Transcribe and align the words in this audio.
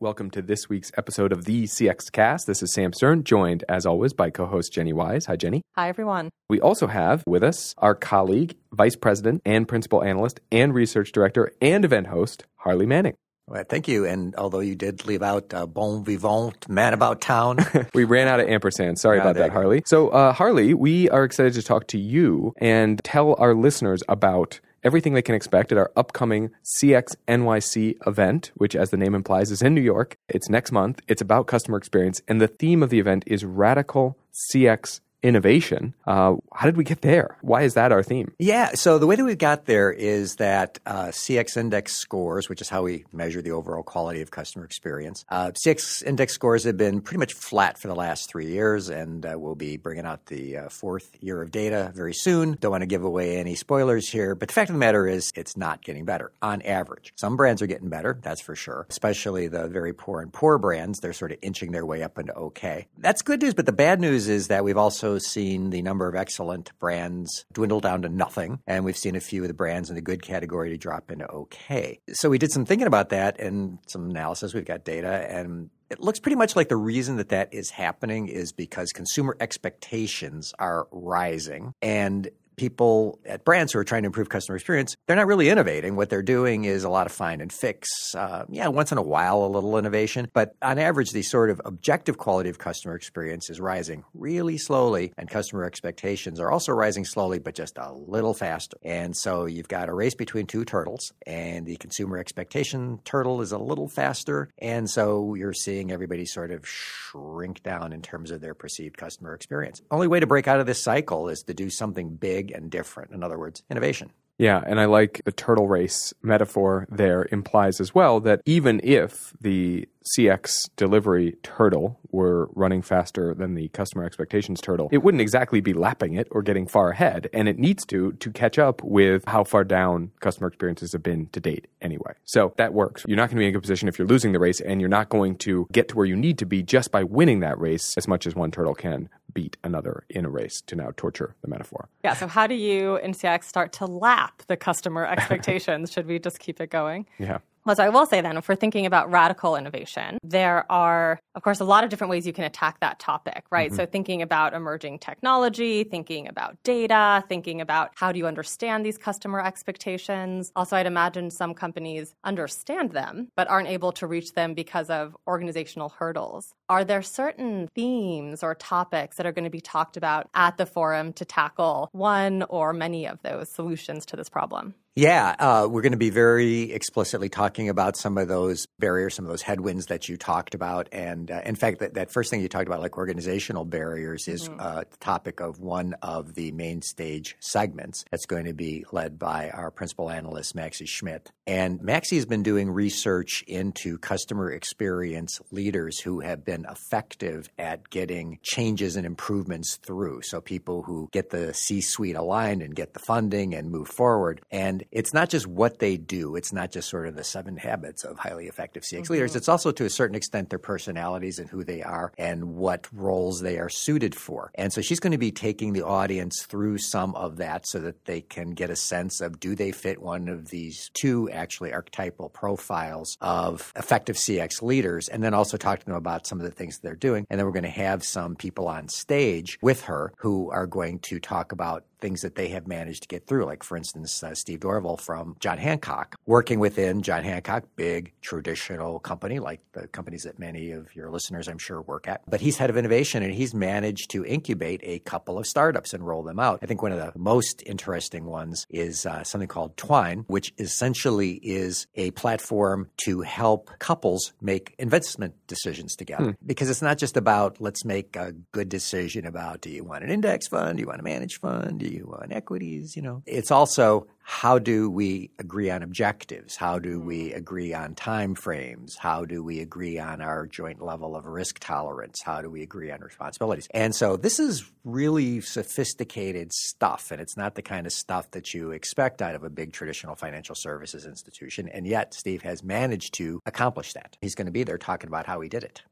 Welcome 0.00 0.30
to 0.32 0.42
this 0.42 0.68
week's 0.68 0.90
episode 0.96 1.30
of 1.30 1.44
the 1.44 1.64
CX 1.64 2.10
Cast. 2.10 2.48
This 2.48 2.64
is 2.64 2.72
Sam 2.74 2.92
Stern, 2.92 3.22
joined 3.22 3.62
as 3.68 3.86
always 3.86 4.12
by 4.12 4.28
co 4.28 4.44
host 4.44 4.72
Jenny 4.72 4.92
Wise. 4.92 5.26
Hi, 5.26 5.36
Jenny. 5.36 5.62
Hi, 5.76 5.88
everyone. 5.88 6.30
We 6.50 6.60
also 6.60 6.88
have 6.88 7.22
with 7.28 7.44
us 7.44 7.76
our 7.78 7.94
colleague, 7.94 8.56
Vice 8.72 8.96
President 8.96 9.40
and 9.44 9.68
Principal 9.68 10.02
Analyst 10.02 10.40
and 10.50 10.74
Research 10.74 11.12
Director 11.12 11.52
and 11.62 11.84
event 11.84 12.08
host, 12.08 12.44
Harley 12.56 12.86
Manning. 12.86 13.14
Well, 13.46 13.62
thank 13.68 13.86
you. 13.86 14.04
And 14.04 14.34
although 14.34 14.60
you 14.60 14.74
did 14.74 15.06
leave 15.06 15.22
out 15.22 15.54
uh, 15.54 15.66
bon 15.66 16.02
vivant, 16.02 16.68
man 16.68 16.92
about 16.92 17.20
town. 17.20 17.58
we 17.94 18.02
ran 18.02 18.26
out 18.26 18.40
of 18.40 18.48
ampersand. 18.48 18.98
Sorry 18.98 19.20
about 19.20 19.36
that. 19.36 19.52
Harley. 19.52 19.84
So, 19.86 20.08
uh, 20.08 20.32
Harley, 20.32 20.74
we 20.74 21.08
are 21.10 21.22
excited 21.22 21.52
to 21.54 21.62
talk 21.62 21.86
to 21.88 21.98
you 21.98 22.52
and 22.58 23.00
tell 23.04 23.36
our 23.38 23.54
listeners 23.54 24.02
about 24.08 24.60
everything 24.84 25.14
they 25.14 25.22
can 25.22 25.34
expect 25.34 25.72
at 25.72 25.78
our 25.78 25.90
upcoming 25.96 26.50
CX 26.62 27.16
NYC 27.26 27.96
event, 28.06 28.52
which, 28.54 28.76
as 28.76 28.90
the 28.90 28.96
name 28.96 29.14
implies, 29.14 29.50
is 29.50 29.62
in 29.62 29.74
New 29.74 29.80
York. 29.80 30.16
It's 30.28 30.48
next 30.48 30.70
month. 30.70 31.00
It's 31.08 31.22
about 31.22 31.46
customer 31.46 31.78
experience. 31.78 32.20
And 32.28 32.40
the 32.40 32.48
theme 32.48 32.82
of 32.82 32.90
the 32.90 33.00
event 33.00 33.24
is 33.26 33.44
radical 33.44 34.18
CX 34.52 35.00
innovation. 35.24 35.94
Uh, 36.06 36.36
how 36.52 36.66
did 36.66 36.76
we 36.76 36.84
get 36.84 37.00
there? 37.00 37.38
Why 37.40 37.62
is 37.62 37.74
that 37.74 37.90
our 37.90 38.02
theme? 38.02 38.32
yeah. 38.38 38.72
So 38.74 38.98
the 38.98 39.06
way 39.06 39.16
that 39.16 39.24
we 39.24 39.34
got 39.34 39.64
there 39.64 39.90
is 39.90 40.36
that 40.36 40.78
uh, 40.84 41.06
CX 41.06 41.56
index 41.56 41.96
scores, 41.96 42.48
which 42.48 42.60
is 42.60 42.68
how 42.68 42.82
we 42.82 43.06
measure 43.12 43.40
the 43.40 43.52
overall 43.52 43.82
quality 43.82 44.20
of 44.20 44.30
customer 44.30 44.64
experience, 44.64 45.24
uh, 45.30 45.52
CX 45.52 46.04
index 46.04 46.34
scores 46.34 46.64
have 46.64 46.76
been 46.76 47.00
pretty 47.00 47.18
much 47.18 47.32
flat 47.32 47.78
for 47.78 47.88
the 47.88 47.94
last 47.94 48.28
three 48.28 48.48
years, 48.48 48.90
and 48.90 49.24
uh, 49.24 49.34
we'll 49.36 49.54
be 49.54 49.78
bringing 49.78 50.04
out 50.04 50.26
the 50.26 50.58
uh, 50.58 50.68
fourth 50.68 51.10
year 51.20 51.40
of 51.40 51.50
data 51.50 51.90
very 51.94 52.12
soon. 52.12 52.58
Don't 52.60 52.70
want 52.70 52.82
to 52.82 52.86
give 52.86 53.02
away 53.02 53.38
any 53.38 53.54
spoilers 53.54 54.10
here, 54.10 54.34
but 54.34 54.48
the 54.48 54.54
fact 54.54 54.68
of 54.68 54.74
the 54.74 54.80
matter 54.80 55.08
is 55.08 55.32
it's 55.34 55.56
not 55.56 55.82
getting 55.82 56.04
better 56.04 56.32
on 56.42 56.60
average. 56.62 57.14
Some 57.16 57.36
brands 57.36 57.62
are 57.62 57.66
getting 57.66 57.88
better, 57.88 58.18
that's 58.22 58.42
for 58.42 58.54
sure, 58.54 58.86
especially 58.90 59.48
the 59.48 59.68
very 59.68 59.94
poor 59.94 60.20
and 60.20 60.30
poor 60.30 60.58
brands. 60.58 61.00
They're 61.00 61.14
sort 61.14 61.32
of 61.32 61.38
inching 61.40 61.72
their 61.72 61.86
way 61.86 62.02
up 62.02 62.18
into 62.18 62.34
okay. 62.34 62.88
That's 62.98 63.22
good 63.22 63.40
news, 63.40 63.54
but 63.54 63.64
the 63.64 63.72
bad 63.72 64.00
news 64.00 64.28
is 64.28 64.48
that 64.48 64.64
we've 64.64 64.76
also 64.76 65.13
seen 65.22 65.70
the 65.70 65.82
number 65.82 66.08
of 66.08 66.14
excellent 66.14 66.76
brands 66.78 67.44
dwindle 67.52 67.80
down 67.80 68.02
to 68.02 68.08
nothing, 68.08 68.60
and 68.66 68.84
we've 68.84 68.96
seen 68.96 69.16
a 69.16 69.20
few 69.20 69.42
of 69.42 69.48
the 69.48 69.54
brands 69.54 69.88
in 69.88 69.96
the 69.96 70.02
good 70.02 70.22
category 70.22 70.70
to 70.70 70.76
drop 70.76 71.10
into 71.10 71.28
okay. 71.28 72.00
So 72.12 72.28
we 72.30 72.38
did 72.38 72.52
some 72.52 72.64
thinking 72.64 72.86
about 72.86 73.10
that 73.10 73.38
and 73.40 73.78
some 73.86 74.10
analysis. 74.10 74.54
We've 74.54 74.64
got 74.64 74.84
data, 74.84 75.26
and 75.30 75.70
it 75.90 76.00
looks 76.00 76.18
pretty 76.18 76.36
much 76.36 76.56
like 76.56 76.68
the 76.68 76.76
reason 76.76 77.16
that 77.16 77.28
that 77.28 77.52
is 77.52 77.70
happening 77.70 78.28
is 78.28 78.52
because 78.52 78.92
consumer 78.92 79.36
expectations 79.40 80.52
are 80.58 80.88
rising 80.90 81.72
and 81.82 82.28
people 82.56 83.18
at 83.24 83.44
brands 83.44 83.72
who 83.72 83.78
are 83.78 83.84
trying 83.84 84.02
to 84.02 84.06
improve 84.06 84.28
customer 84.28 84.56
experience, 84.56 84.96
they're 85.06 85.16
not 85.16 85.26
really 85.26 85.48
innovating. 85.48 85.96
What 85.96 86.10
they're 86.10 86.22
doing 86.22 86.64
is 86.64 86.84
a 86.84 86.88
lot 86.88 87.06
of 87.06 87.12
find 87.12 87.40
and 87.40 87.52
fix. 87.52 87.88
Uh, 88.14 88.44
yeah, 88.48 88.68
once 88.68 88.92
in 88.92 88.98
a 88.98 89.02
while, 89.02 89.44
a 89.44 89.46
little 89.46 89.78
innovation. 89.78 90.28
But 90.32 90.54
on 90.62 90.78
average, 90.78 91.10
the 91.12 91.22
sort 91.22 91.50
of 91.50 91.60
objective 91.64 92.18
quality 92.18 92.50
of 92.50 92.58
customer 92.58 92.94
experience 92.94 93.50
is 93.50 93.60
rising 93.60 94.04
really 94.14 94.58
slowly, 94.58 95.12
and 95.16 95.28
customer 95.28 95.64
expectations 95.64 96.40
are 96.40 96.50
also 96.50 96.72
rising 96.72 97.04
slowly, 97.04 97.38
but 97.38 97.54
just 97.54 97.78
a 97.78 97.92
little 97.92 98.34
faster. 98.34 98.76
And 98.82 99.16
so 99.16 99.46
you've 99.46 99.68
got 99.68 99.88
a 99.88 99.94
race 99.94 100.14
between 100.14 100.46
two 100.46 100.64
turtles, 100.64 101.12
and 101.26 101.66
the 101.66 101.76
consumer 101.76 102.18
expectation 102.18 103.00
turtle 103.04 103.40
is 103.40 103.52
a 103.52 103.58
little 103.58 103.88
faster. 103.88 104.48
And 104.58 104.88
so 104.88 105.34
you're 105.34 105.52
seeing 105.52 105.90
everybody 105.90 106.26
sort 106.26 106.50
of 106.50 106.66
shrink 106.66 107.62
down 107.62 107.92
in 107.92 108.02
terms 108.02 108.30
of 108.30 108.40
their 108.40 108.54
perceived 108.54 108.96
customer 108.96 109.34
experience. 109.34 109.82
Only 109.90 110.08
way 110.08 110.20
to 110.20 110.26
break 110.26 110.48
out 110.48 110.60
of 110.60 110.66
this 110.66 110.82
cycle 110.82 111.28
is 111.28 111.42
to 111.42 111.54
do 111.54 111.70
something 111.70 112.16
big 112.16 112.43
and 112.52 112.70
different. 112.70 113.12
In 113.12 113.22
other 113.22 113.38
words, 113.38 113.62
innovation. 113.70 114.10
Yeah, 114.38 114.62
and 114.66 114.80
I 114.80 114.86
like 114.86 115.22
the 115.24 115.32
turtle 115.32 115.68
race 115.68 116.12
metaphor 116.22 116.86
there 116.90 117.28
implies 117.30 117.80
as 117.80 117.94
well 117.94 118.18
that 118.20 118.40
even 118.44 118.80
if 118.82 119.32
the 119.40 119.88
CX 120.18 120.68
delivery 120.76 121.36
turtle 121.42 121.98
were 122.10 122.50
running 122.54 122.82
faster 122.82 123.32
than 123.32 123.54
the 123.54 123.68
customer 123.68 124.04
expectations 124.04 124.60
turtle, 124.60 124.88
it 124.90 125.02
wouldn't 125.02 125.20
exactly 125.20 125.60
be 125.60 125.72
lapping 125.72 126.14
it 126.14 126.26
or 126.30 126.42
getting 126.42 126.66
far 126.66 126.90
ahead, 126.90 127.28
and 127.32 127.48
it 127.48 127.58
needs 127.58 127.86
to 127.86 128.12
to 128.14 128.30
catch 128.30 128.58
up 128.58 128.82
with 128.82 129.24
how 129.26 129.44
far 129.44 129.62
down 129.62 130.10
customer 130.20 130.48
experiences 130.48 130.92
have 130.92 131.02
been 131.02 131.26
to 131.28 131.40
date 131.40 131.68
anyway. 131.80 132.12
So 132.24 132.54
that 132.56 132.74
works. 132.74 133.04
You're 133.06 133.16
not 133.16 133.28
going 133.28 133.36
to 133.36 133.40
be 133.40 133.44
in 133.44 133.50
a 133.50 133.52
good 133.52 133.62
position 133.62 133.88
if 133.88 133.98
you're 133.98 134.08
losing 134.08 134.32
the 134.32 134.40
race, 134.40 134.60
and 134.60 134.80
you're 134.80 134.90
not 134.90 135.08
going 135.08 135.36
to 135.38 135.68
get 135.72 135.88
to 135.88 135.96
where 135.96 136.06
you 136.06 136.16
need 136.16 136.38
to 136.38 136.46
be 136.46 136.62
just 136.62 136.90
by 136.90 137.04
winning 137.04 137.40
that 137.40 137.58
race 137.58 137.94
as 137.96 138.08
much 138.08 138.26
as 138.26 138.34
one 138.34 138.50
turtle 138.50 138.74
can 138.74 139.08
beat 139.34 139.56
another 139.62 140.04
in 140.08 140.24
a 140.24 140.30
race 140.30 140.60
to 140.62 140.76
now 140.76 140.90
torture 140.96 141.34
the 141.42 141.48
metaphor. 141.48 141.88
Yeah, 142.02 142.14
so 142.14 142.26
how 142.26 142.46
do 142.46 142.54
you 142.54 142.96
in 142.96 143.12
CX 143.12 143.44
start 143.44 143.72
to 143.74 143.86
lap 143.86 144.42
the 144.46 144.56
customer 144.56 145.04
expectations? 145.14 145.92
Should 145.92 146.06
we 146.06 146.18
just 146.18 146.38
keep 146.38 146.60
it 146.60 146.70
going? 146.70 147.06
Yeah. 147.18 147.38
Well, 147.66 147.76
so 147.76 147.82
I 147.82 147.88
will 147.88 148.04
say 148.04 148.20
then, 148.20 148.36
if 148.36 148.46
we're 148.46 148.56
thinking 148.56 148.84
about 148.84 149.10
radical 149.10 149.56
innovation, 149.56 150.18
there 150.22 150.70
are, 150.70 151.18
of 151.34 151.42
course, 151.42 151.60
a 151.60 151.64
lot 151.64 151.82
of 151.82 151.88
different 151.88 152.10
ways 152.10 152.26
you 152.26 152.32
can 152.34 152.44
attack 152.44 152.80
that 152.80 152.98
topic, 152.98 153.44
right? 153.50 153.70
Mm-hmm. 153.70 153.76
So 153.76 153.86
thinking 153.86 154.20
about 154.20 154.52
emerging 154.52 154.98
technology, 154.98 155.82
thinking 155.82 156.28
about 156.28 156.62
data, 156.62 157.24
thinking 157.26 157.62
about 157.62 157.92
how 157.94 158.12
do 158.12 158.18
you 158.18 158.26
understand 158.26 158.84
these 158.84 158.98
customer 158.98 159.40
expectations. 159.40 160.52
Also, 160.54 160.76
I'd 160.76 160.86
imagine 160.86 161.30
some 161.30 161.54
companies 161.54 162.14
understand 162.22 162.92
them, 162.92 163.28
but 163.34 163.48
aren't 163.48 163.68
able 163.68 163.92
to 163.92 164.06
reach 164.06 164.34
them 164.34 164.52
because 164.52 164.90
of 164.90 165.16
organizational 165.26 165.88
hurdles. 165.88 166.52
Are 166.68 166.84
there 166.84 167.00
certain 167.00 167.68
themes 167.74 168.42
or 168.42 168.54
topics 168.54 169.16
that 169.16 169.24
are 169.24 169.32
going 169.32 169.44
to 169.44 169.50
be 169.50 169.62
talked 169.62 169.96
about 169.96 170.28
at 170.34 170.58
the 170.58 170.66
forum 170.66 171.14
to 171.14 171.24
tackle 171.24 171.88
one 171.92 172.42
or 172.50 172.74
many 172.74 173.06
of 173.06 173.22
those 173.22 173.48
solutions 173.48 174.04
to 174.06 174.16
this 174.16 174.28
problem? 174.28 174.74
Yeah, 174.96 175.34
uh, 175.40 175.66
we're 175.68 175.82
going 175.82 175.90
to 175.90 175.98
be 175.98 176.10
very 176.10 176.70
explicitly 176.70 177.28
talking 177.28 177.68
about 177.68 177.96
some 177.96 178.16
of 178.16 178.28
those 178.28 178.68
barriers, 178.78 179.14
some 179.14 179.24
of 179.24 179.28
those 179.28 179.42
headwinds 179.42 179.86
that 179.86 180.08
you 180.08 180.16
talked 180.16 180.54
about. 180.54 180.88
And 180.92 181.32
uh, 181.32 181.40
in 181.44 181.56
fact, 181.56 181.80
that, 181.80 181.94
that 181.94 182.12
first 182.12 182.30
thing 182.30 182.40
you 182.40 182.48
talked 182.48 182.68
about, 182.68 182.80
like 182.80 182.96
organizational 182.96 183.64
barriers, 183.64 184.28
is 184.28 184.48
uh, 184.56 184.84
the 184.88 184.96
topic 184.98 185.40
of 185.40 185.58
one 185.58 185.94
of 186.00 186.36
the 186.36 186.52
main 186.52 186.80
stage 186.80 187.34
segments 187.40 188.04
that's 188.12 188.24
going 188.26 188.44
to 188.44 188.52
be 188.52 188.84
led 188.92 189.18
by 189.18 189.50
our 189.50 189.72
principal 189.72 190.10
analyst, 190.10 190.54
Maxie 190.54 190.86
Schmidt. 190.86 191.32
And 191.44 191.82
Maxie 191.82 192.14
has 192.14 192.24
been 192.24 192.44
doing 192.44 192.70
research 192.70 193.42
into 193.48 193.98
customer 193.98 194.52
experience 194.52 195.40
leaders 195.50 195.98
who 195.98 196.20
have 196.20 196.44
been 196.44 196.66
effective 196.70 197.48
at 197.58 197.90
getting 197.90 198.38
changes 198.44 198.94
and 198.94 199.04
improvements 199.04 199.74
through. 199.74 200.22
So 200.22 200.40
people 200.40 200.84
who 200.84 201.08
get 201.10 201.30
the 201.30 201.52
C 201.52 201.80
suite 201.80 202.14
aligned 202.14 202.62
and 202.62 202.76
get 202.76 202.94
the 202.94 203.00
funding 203.00 203.54
and 203.54 203.72
move 203.72 203.88
forward. 203.88 204.40
And 204.52 204.83
it's 204.90 205.14
not 205.14 205.28
just 205.28 205.46
what 205.46 205.78
they 205.78 205.96
do, 205.96 206.36
it's 206.36 206.52
not 206.52 206.70
just 206.70 206.88
sort 206.88 207.06
of 207.06 207.16
the 207.16 207.24
seven 207.24 207.56
habits 207.56 208.04
of 208.04 208.18
highly 208.18 208.46
effective 208.46 208.82
CX 208.82 209.10
leaders. 209.10 209.36
It's 209.36 209.48
also 209.48 209.72
to 209.72 209.84
a 209.84 209.90
certain 209.90 210.16
extent 210.16 210.50
their 210.50 210.58
personalities 210.58 211.38
and 211.38 211.48
who 211.48 211.64
they 211.64 211.82
are 211.82 212.12
and 212.18 212.56
what 212.56 212.88
roles 212.92 213.40
they 213.40 213.58
are 213.58 213.68
suited 213.68 214.14
for. 214.14 214.50
And 214.54 214.72
so 214.72 214.80
she's 214.80 215.00
going 215.00 215.12
to 215.12 215.18
be 215.18 215.32
taking 215.32 215.72
the 215.72 215.84
audience 215.84 216.42
through 216.42 216.78
some 216.78 217.14
of 217.14 217.36
that 217.36 217.66
so 217.66 217.78
that 217.80 218.04
they 218.04 218.20
can 218.20 218.50
get 218.50 218.70
a 218.70 218.76
sense 218.76 219.20
of 219.20 219.40
do 219.40 219.54
they 219.54 219.72
fit 219.72 220.00
one 220.00 220.28
of 220.28 220.50
these 220.50 220.90
two 220.94 221.30
actually 221.30 221.72
archetypal 221.72 222.28
profiles 222.28 223.16
of 223.20 223.72
effective 223.76 224.16
CX 224.16 224.62
leaders, 224.62 225.08
and 225.08 225.22
then 225.22 225.34
also 225.34 225.56
talk 225.56 225.80
to 225.80 225.86
them 225.86 225.94
about 225.94 226.26
some 226.26 226.38
of 226.38 226.44
the 226.44 226.50
things 226.50 226.78
they're 226.78 226.94
doing. 226.94 227.26
And 227.30 227.38
then 227.38 227.46
we're 227.46 227.52
going 227.52 227.64
to 227.64 227.70
have 227.70 228.04
some 228.04 228.36
people 228.36 228.68
on 228.68 228.88
stage 228.88 229.58
with 229.62 229.82
her 229.82 230.12
who 230.18 230.50
are 230.50 230.66
going 230.66 230.98
to 231.00 231.18
talk 231.18 231.52
about 231.52 231.84
things 232.04 232.20
that 232.20 232.34
they 232.34 232.48
have 232.48 232.66
managed 232.66 233.02
to 233.02 233.08
get 233.08 233.26
through. 233.26 233.46
Like, 233.46 233.62
for 233.62 233.78
instance, 233.78 234.22
uh, 234.22 234.34
Steve 234.34 234.60
Dorval 234.74 235.00
from 235.00 235.36
John 235.40 235.58
Hancock, 235.58 236.16
working 236.26 236.58
within 236.58 237.02
John 237.02 237.24
Hancock, 237.24 237.64
big 237.76 238.12
traditional 238.20 238.98
company, 238.98 239.38
like 239.38 239.60
the 239.72 239.86
companies 239.88 240.22
that 240.22 240.38
many 240.38 240.72
of 240.72 240.94
your 240.94 241.10
listeners, 241.10 241.48
I'm 241.48 241.58
sure, 241.58 241.80
work 241.82 242.08
at. 242.08 242.22
But 242.28 242.40
he's 242.40 242.56
head 242.56 242.70
of 242.70 242.76
innovation 242.76 243.22
and 243.22 243.32
he's 243.32 243.54
managed 243.54 244.10
to 244.10 244.24
incubate 244.24 244.80
a 244.82 244.98
couple 245.00 245.38
of 245.38 245.46
startups 245.46 245.94
and 245.94 246.06
roll 246.06 246.22
them 246.22 246.40
out. 246.40 246.58
I 246.62 246.66
think 246.66 246.82
one 246.82 246.92
of 246.92 246.98
the 246.98 247.18
most 247.18 247.62
interesting 247.66 248.24
ones 248.24 248.66
is 248.68 249.06
uh, 249.06 249.22
something 249.24 249.48
called 249.48 249.76
Twine, 249.76 250.24
which 250.26 250.52
essentially 250.58 251.32
is 251.42 251.86
a 251.94 252.10
platform 252.12 252.88
to 253.04 253.20
help 253.20 253.70
couples 253.78 254.32
make 254.40 254.74
investment 254.78 255.34
decisions 255.46 255.94
together. 255.94 256.36
Because 256.44 256.70
it's 256.70 256.82
not 256.82 256.98
just 256.98 257.16
about 257.16 257.60
let's 257.60 257.84
make 257.84 258.16
a 258.16 258.32
good 258.52 258.68
decision 258.68 259.26
about 259.26 259.60
do 259.60 259.70
you 259.70 259.84
want 259.84 260.04
an 260.04 260.10
index 260.10 260.48
fund, 260.48 260.76
do 260.76 260.82
you 260.82 260.86
want 260.86 261.00
a 261.00 261.04
managed 261.04 261.40
fund, 261.40 261.80
do 261.80 261.86
you 261.86 262.06
want 262.06 262.32
equities, 262.32 262.96
you 262.96 263.02
know. 263.02 263.22
It's 263.26 263.50
also 263.50 264.06
how 264.26 264.58
do 264.58 264.88
we 264.88 265.30
agree 265.38 265.70
on 265.70 265.82
objectives? 265.82 266.56
How 266.56 266.78
do 266.78 266.98
we 266.98 267.28
mm-hmm. 267.28 267.36
agree 267.36 267.74
on 267.74 267.94
time 267.94 268.34
frames? 268.34 268.96
How 268.98 269.26
do 269.26 269.44
we 269.44 269.60
agree 269.60 269.98
on 269.98 270.22
our 270.22 270.46
joint 270.46 270.80
level 270.80 271.14
of 271.14 271.26
risk 271.26 271.58
tolerance? 271.58 272.22
How 272.22 272.40
do 272.40 272.48
we 272.50 272.62
agree 272.62 272.90
on 272.90 273.00
responsibilities? 273.00 273.68
And 273.72 273.94
so 273.94 274.16
this 274.16 274.40
is 274.40 274.64
really 274.82 275.42
sophisticated 275.42 276.54
stuff, 276.54 277.10
and 277.10 277.20
it's 277.20 277.36
not 277.36 277.54
the 277.54 277.62
kind 277.62 277.86
of 277.86 277.92
stuff 277.92 278.30
that 278.30 278.54
you 278.54 278.70
expect 278.70 279.20
out 279.20 279.34
of 279.34 279.44
a 279.44 279.50
big 279.50 279.74
traditional 279.74 280.14
financial 280.14 280.54
services 280.54 281.04
institution. 281.04 281.68
And 281.68 281.86
yet, 281.86 282.14
Steve 282.14 282.42
has 282.42 282.64
managed 282.64 283.12
to 283.14 283.40
accomplish 283.44 283.92
that. 283.92 284.16
He's 284.22 284.34
going 284.34 284.46
to 284.46 284.52
be 284.52 284.64
there 284.64 284.78
talking 284.78 285.08
about 285.08 285.26
how 285.26 285.42
he 285.42 285.50
did 285.50 285.64
it. 285.64 285.82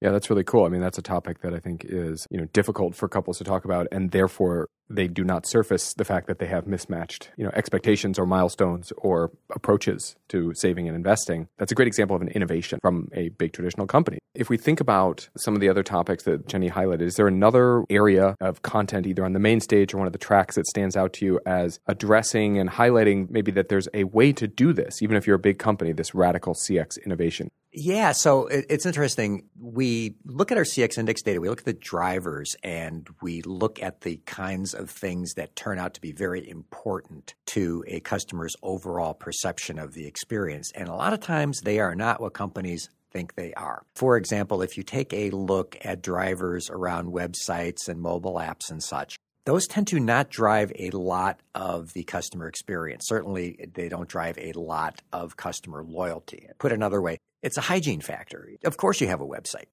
Yeah, 0.00 0.10
that's 0.10 0.30
really 0.30 0.44
cool. 0.44 0.64
I 0.64 0.68
mean, 0.68 0.80
that's 0.80 0.98
a 0.98 1.02
topic 1.02 1.42
that 1.42 1.54
I 1.54 1.58
think 1.58 1.84
is, 1.84 2.26
you 2.30 2.38
know, 2.38 2.46
difficult 2.52 2.94
for 2.94 3.08
couples 3.08 3.38
to 3.38 3.44
talk 3.44 3.64
about 3.64 3.86
and 3.92 4.10
therefore 4.10 4.68
they 4.90 5.06
do 5.06 5.22
not 5.22 5.46
surface 5.46 5.94
the 5.94 6.04
fact 6.04 6.26
that 6.26 6.40
they 6.40 6.46
have 6.46 6.66
mismatched, 6.66 7.30
you 7.36 7.44
know, 7.44 7.50
expectations 7.54 8.18
or 8.18 8.26
milestones 8.26 8.92
or 8.96 9.30
approaches 9.54 10.16
to 10.28 10.52
saving 10.54 10.88
and 10.88 10.96
investing. 10.96 11.48
That's 11.58 11.70
a 11.70 11.76
great 11.76 11.86
example 11.86 12.16
of 12.16 12.22
an 12.22 12.28
innovation 12.28 12.80
from 12.82 13.08
a 13.14 13.28
big 13.28 13.52
traditional 13.52 13.86
company. 13.86 14.18
If 14.34 14.48
we 14.48 14.56
think 14.56 14.80
about 14.80 15.28
some 15.36 15.54
of 15.54 15.60
the 15.60 15.68
other 15.68 15.82
topics 15.82 16.24
that 16.24 16.48
Jenny 16.48 16.70
highlighted, 16.70 17.02
is 17.02 17.14
there 17.14 17.28
another 17.28 17.84
area 17.88 18.36
of 18.40 18.62
content 18.62 19.06
either 19.06 19.24
on 19.24 19.32
the 19.32 19.38
main 19.38 19.60
stage 19.60 19.94
or 19.94 19.98
one 19.98 20.06
of 20.06 20.12
the 20.12 20.18
tracks 20.18 20.56
that 20.56 20.66
stands 20.66 20.96
out 20.96 21.12
to 21.14 21.24
you 21.24 21.40
as 21.46 21.78
addressing 21.86 22.58
and 22.58 22.70
highlighting 22.70 23.30
maybe 23.30 23.52
that 23.52 23.68
there's 23.68 23.88
a 23.94 24.04
way 24.04 24.32
to 24.32 24.48
do 24.48 24.72
this, 24.72 25.02
even 25.02 25.16
if 25.16 25.26
you're 25.26 25.36
a 25.36 25.40
big 25.40 25.58
company, 25.58 25.92
this 25.92 26.14
radical 26.14 26.54
CX 26.54 26.96
innovation? 27.04 27.50
Yeah, 27.72 28.10
so 28.12 28.48
it's 28.48 28.84
interesting. 28.84 29.48
We 29.56 30.16
look 30.24 30.50
at 30.50 30.58
our 30.58 30.64
CX 30.64 30.98
index 30.98 31.22
data, 31.22 31.40
we 31.40 31.48
look 31.48 31.60
at 31.60 31.66
the 31.66 31.72
drivers, 31.72 32.56
and 32.64 33.08
we 33.22 33.42
look 33.42 33.80
at 33.80 34.00
the 34.00 34.16
kinds 34.26 34.74
of 34.74 34.90
things 34.90 35.34
that 35.34 35.54
turn 35.54 35.78
out 35.78 35.94
to 35.94 36.00
be 36.00 36.10
very 36.10 36.48
important 36.48 37.34
to 37.46 37.84
a 37.86 38.00
customer's 38.00 38.56
overall 38.62 39.14
perception 39.14 39.78
of 39.78 39.94
the 39.94 40.06
experience. 40.06 40.72
And 40.74 40.88
a 40.88 40.94
lot 40.94 41.12
of 41.12 41.20
times 41.20 41.60
they 41.60 41.78
are 41.78 41.94
not 41.94 42.20
what 42.20 42.32
companies 42.32 42.88
think 43.12 43.36
they 43.36 43.54
are. 43.54 43.84
For 43.94 44.16
example, 44.16 44.62
if 44.62 44.76
you 44.76 44.82
take 44.82 45.12
a 45.12 45.30
look 45.30 45.76
at 45.82 46.02
drivers 46.02 46.70
around 46.70 47.12
websites 47.12 47.88
and 47.88 48.00
mobile 48.00 48.34
apps 48.34 48.70
and 48.70 48.82
such, 48.82 49.16
those 49.44 49.66
tend 49.66 49.86
to 49.88 49.98
not 49.98 50.28
drive 50.28 50.72
a 50.78 50.90
lot 50.90 51.40
of 51.54 51.92
the 51.92 52.04
customer 52.04 52.46
experience. 52.46 53.06
Certainly, 53.08 53.70
they 53.74 53.88
don't 53.88 54.08
drive 54.08 54.38
a 54.38 54.52
lot 54.52 55.00
of 55.12 55.36
customer 55.36 55.82
loyalty. 55.82 56.46
Put 56.58 56.72
another 56.72 57.00
way, 57.00 57.18
it's 57.42 57.56
a 57.56 57.62
hygiene 57.62 58.00
factor. 58.00 58.48
Of 58.64 58.76
course, 58.76 59.00
you 59.00 59.08
have 59.08 59.20
a 59.20 59.26
website. 59.26 59.66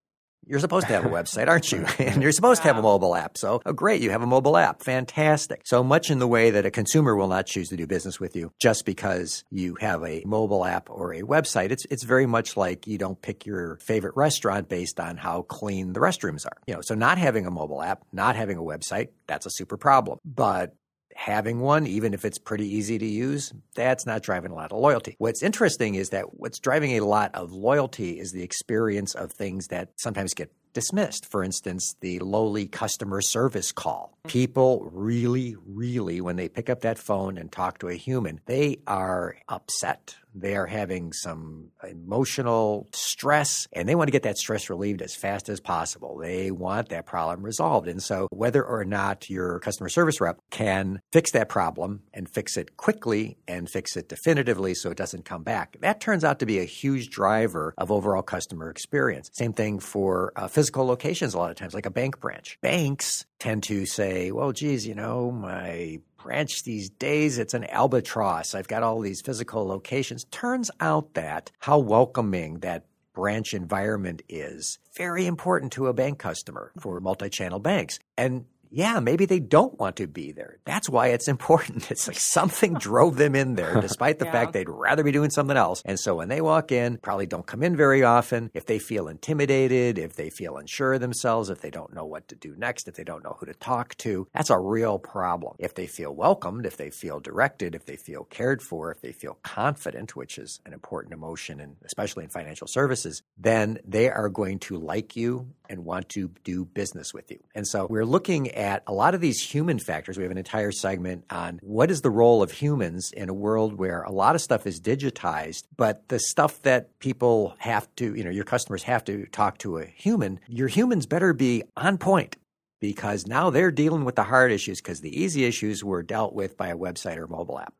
You're 0.45 0.59
supposed 0.59 0.87
to 0.87 0.93
have 0.93 1.05
a 1.05 1.09
website, 1.19 1.47
aren't 1.47 1.71
you? 1.71 1.85
and 1.99 2.21
you're 2.21 2.31
supposed 2.31 2.61
to 2.61 2.67
have 2.67 2.77
a 2.77 2.81
mobile 2.81 3.15
app. 3.15 3.37
So, 3.37 3.61
oh, 3.65 3.73
great, 3.73 4.01
you 4.01 4.11
have 4.11 4.21
a 4.21 4.27
mobile 4.27 4.55
app. 4.55 4.81
Fantastic. 4.81 5.61
So 5.65 5.83
much 5.83 6.09
in 6.09 6.19
the 6.19 6.27
way 6.27 6.51
that 6.51 6.65
a 6.65 6.71
consumer 6.71 7.15
will 7.15 7.27
not 7.27 7.45
choose 7.45 7.69
to 7.69 7.75
do 7.75 7.85
business 7.85 8.19
with 8.19 8.35
you 8.35 8.53
just 8.59 8.85
because 8.85 9.43
you 9.51 9.75
have 9.81 10.03
a 10.03 10.23
mobile 10.25 10.63
app 10.63 10.89
or 10.89 11.13
a 11.13 11.21
website. 11.21 11.71
It's 11.71 11.85
it's 11.89 12.03
very 12.03 12.25
much 12.25 12.55
like 12.55 12.87
you 12.87 12.97
don't 12.97 13.21
pick 13.21 13.45
your 13.45 13.77
favorite 13.77 14.15
restaurant 14.15 14.69
based 14.69 14.99
on 14.99 15.17
how 15.17 15.41
clean 15.41 15.93
the 15.93 15.99
restrooms 15.99 16.45
are. 16.45 16.57
You 16.65 16.75
know, 16.75 16.81
so 16.81 16.95
not 16.95 17.17
having 17.17 17.45
a 17.45 17.51
mobile 17.51 17.81
app, 17.81 18.03
not 18.13 18.35
having 18.35 18.57
a 18.57 18.63
website, 18.63 19.09
that's 19.27 19.45
a 19.45 19.51
super 19.51 19.77
problem. 19.77 20.19
But 20.23 20.73
having 21.17 21.59
one, 21.59 21.87
even 21.87 22.13
if 22.13 22.23
it's 22.23 22.37
pretty 22.37 22.67
easy 22.75 22.99
to 22.99 23.05
use, 23.05 23.51
that's 23.75 24.05
not 24.05 24.21
driving 24.21 24.51
a 24.51 24.55
lot 24.55 24.71
of 24.71 24.77
loyalty. 24.77 25.15
What's 25.17 25.41
interesting 25.41 25.95
is 25.95 26.09
that 26.11 26.39
what's 26.39 26.59
driving 26.59 26.91
a 26.91 27.05
lot 27.05 27.31
of 27.33 27.51
loyalty 27.51 28.19
is 28.19 28.31
the 28.31 28.43
experience 28.43 29.15
of 29.15 29.31
things 29.31 29.67
that 29.67 29.89
sometimes 29.97 30.35
get 30.35 30.51
dismissed. 30.77 31.25
For 31.25 31.43
instance, 31.43 31.95
the 32.01 32.19
lowly 32.19 32.67
customer 32.67 33.19
service 33.19 33.71
call. 33.71 34.15
People 34.27 34.87
really, 34.93 35.55
really, 35.65 36.21
when 36.21 36.35
they 36.35 36.49
pick 36.49 36.69
up 36.69 36.81
that 36.81 36.99
phone 36.99 37.39
and 37.39 37.51
talk 37.51 37.79
to 37.79 37.87
a 37.87 37.95
human, 37.95 38.41
they 38.45 38.77
are 38.85 39.37
upset. 39.49 40.15
They 40.35 40.55
are 40.55 40.67
having 40.67 41.13
some 41.13 41.71
emotional 41.89 42.87
stress 42.93 43.67
and 43.73 43.89
they 43.89 43.95
want 43.95 44.07
to 44.09 44.11
get 44.11 44.21
that 44.23 44.37
stress 44.37 44.69
relieved 44.69 45.01
as 45.01 45.15
fast 45.15 45.49
as 45.49 45.59
possible. 45.59 46.19
They 46.19 46.51
want 46.51 46.89
that 46.89 47.07
problem 47.07 47.43
resolved. 47.43 47.87
And 47.87 48.03
so, 48.03 48.27
whether 48.29 48.63
or 48.63 48.85
not 48.85 49.31
your 49.31 49.59
customer 49.59 49.89
service 49.89 50.21
rep 50.21 50.37
can 50.51 51.01
fix 51.11 51.31
that 51.31 51.49
problem 51.49 52.01
and 52.13 52.29
fix 52.29 52.55
it 52.55 52.77
quickly 52.77 53.37
and 53.47 53.67
fix 53.67 53.97
it 53.97 54.09
definitively 54.09 54.75
so 54.75 54.91
it 54.91 54.97
doesn't 54.97 55.25
come 55.25 55.41
back, 55.41 55.77
that 55.81 56.01
turns 56.01 56.23
out 56.23 56.37
to 56.39 56.45
be 56.45 56.59
a 56.59 56.65
huge 56.65 57.09
driver 57.09 57.73
of 57.77 57.91
overall 57.91 58.21
customer 58.21 58.69
experience. 58.69 59.31
Same 59.33 59.53
thing 59.53 59.79
for 59.79 60.33
uh, 60.35 60.47
physical 60.47 60.66
locations, 60.75 61.33
a 61.33 61.37
lot 61.37 61.51
of 61.51 61.57
times, 61.57 61.73
like 61.73 61.85
a 61.85 61.91
bank 61.91 62.19
branch. 62.19 62.57
Banks 62.61 63.25
tend 63.39 63.63
to 63.63 63.85
say, 63.85 64.31
well, 64.31 64.51
geez, 64.51 64.85
you 64.85 64.95
know, 64.95 65.31
my 65.31 65.99
branch 66.21 66.63
these 66.63 66.89
days, 66.89 67.37
it's 67.37 67.53
an 67.53 67.63
albatross. 67.65 68.53
I've 68.53 68.67
got 68.67 68.83
all 68.83 68.99
these 68.99 69.21
physical 69.21 69.65
locations. 69.65 70.25
Turns 70.25 70.69
out 70.79 71.13
that 71.13 71.51
how 71.59 71.79
welcoming 71.79 72.59
that 72.59 72.85
branch 73.13 73.53
environment 73.53 74.21
is 74.29 74.77
very 74.95 75.25
important 75.25 75.71
to 75.71 75.87
a 75.87 75.93
bank 75.93 76.19
customer 76.19 76.71
for 76.79 76.99
multi-channel 76.99 77.59
banks. 77.59 77.97
And 78.15 78.45
yeah, 78.69 78.99
maybe 78.99 79.25
they 79.25 79.39
don't 79.39 79.77
want 79.79 79.97
to 79.97 80.07
be 80.07 80.31
there. 80.31 80.59
That's 80.65 80.89
why 80.89 81.07
it's 81.07 81.27
important. 81.27 81.87
It's 81.97 82.07
like 82.07 82.19
something 82.19 82.75
drove 82.75 83.17
them 83.17 83.33
in 83.33 83.55
there, 83.55 83.81
despite 83.81 84.19
the 84.19 84.25
yeah. 84.25 84.31
fact 84.31 84.53
they'd 84.53 84.69
rather 84.69 85.03
be 85.03 85.11
doing 85.11 85.29
something 85.31 85.57
else. 85.57 85.81
And 85.85 85.99
so 85.99 86.15
when 86.15 86.27
they 86.27 86.41
walk 86.41 86.71
in, 86.71 86.97
probably 86.97 87.25
don't 87.25 87.45
come 87.45 87.63
in 87.63 87.75
very 87.75 88.03
often. 88.03 88.51
If 88.53 88.65
they 88.65 88.77
feel 88.77 89.07
intimidated, 89.07 89.97
if 89.97 90.15
they 90.15 90.29
feel 90.29 90.57
unsure 90.57 90.93
of 90.93 91.01
themselves, 91.01 91.49
if 91.49 91.61
they 91.61 91.71
don't 91.71 91.93
know 91.93 92.05
what 92.05 92.27
to 92.27 92.35
do 92.35 92.55
next, 92.55 92.87
if 92.87 92.95
they 92.95 93.03
don't 93.03 93.23
know 93.23 93.35
who 93.39 93.45
to 93.47 93.53
talk 93.53 93.95
to, 93.97 94.27
that's 94.33 94.49
a 94.49 94.59
real 94.59 94.99
problem. 94.99 95.55
If 95.59 95.73
they 95.75 95.87
feel 95.87 96.13
welcomed, 96.13 96.65
if 96.65 96.77
they 96.77 96.89
feel 96.89 97.19
directed, 97.19 97.73
if 97.73 97.85
they 97.85 97.95
feel 97.95 98.25
cared 98.25 98.61
for, 98.61 98.91
if 98.91 99.01
they 99.01 99.11
feel 99.11 99.39
confident, 99.43 100.15
which 100.15 100.37
is 100.37 100.59
an 100.65 100.73
important 100.73 101.13
emotion, 101.13 101.59
and 101.59 101.77
especially 101.83 102.25
in 102.25 102.29
financial 102.29 102.67
services, 102.67 103.23
then 103.37 103.79
they 103.85 104.09
are 104.09 104.29
going 104.29 104.59
to 104.59 104.77
like 104.77 105.15
you 105.15 105.47
and 105.69 105.85
want 105.85 106.09
to 106.09 106.29
do 106.43 106.65
business 106.65 107.13
with 107.13 107.31
you. 107.31 107.39
And 107.55 107.67
so 107.67 107.87
we're 107.89 108.05
looking 108.05 108.51
at 108.51 108.83
a 108.87 108.93
lot 108.93 109.15
of 109.15 109.21
these 109.21 109.41
human 109.41 109.79
factors. 109.79 110.17
We 110.17 110.23
have 110.23 110.31
an 110.31 110.37
entire 110.37 110.71
segment 110.71 111.25
on 111.29 111.59
what 111.61 111.91
is 111.91 112.01
the 112.01 112.09
role 112.09 112.43
of 112.43 112.51
humans 112.51 113.11
in 113.11 113.29
a 113.29 113.33
world 113.33 113.73
where 113.73 114.03
a 114.03 114.11
lot 114.11 114.35
of 114.35 114.41
stuff 114.41 114.67
is 114.67 114.79
digitized, 114.79 115.63
but 115.75 116.07
the 116.09 116.19
stuff 116.19 116.61
that 116.63 116.99
people 116.99 117.55
have 117.59 117.87
to, 117.95 118.15
you 118.15 118.23
know, 118.23 118.29
your 118.29 118.43
customers 118.43 118.83
have 118.83 119.03
to 119.05 119.25
talk 119.27 119.57
to 119.59 119.77
a 119.77 119.85
human, 119.85 120.39
your 120.47 120.67
humans 120.67 121.05
better 121.05 121.33
be 121.33 121.63
on 121.75 121.97
point 121.97 122.37
because 122.79 123.25
now 123.25 123.49
they're 123.49 123.71
dealing 123.71 124.05
with 124.05 124.15
the 124.15 124.23
hard 124.23 124.51
issues 124.51 124.79
because 124.81 125.01
the 125.01 125.21
easy 125.21 125.45
issues 125.45 125.83
were 125.83 126.03
dealt 126.03 126.33
with 126.33 126.57
by 126.57 126.67
a 126.67 126.77
website 126.77 127.17
or 127.17 127.27
mobile 127.27 127.59
app. 127.59 127.73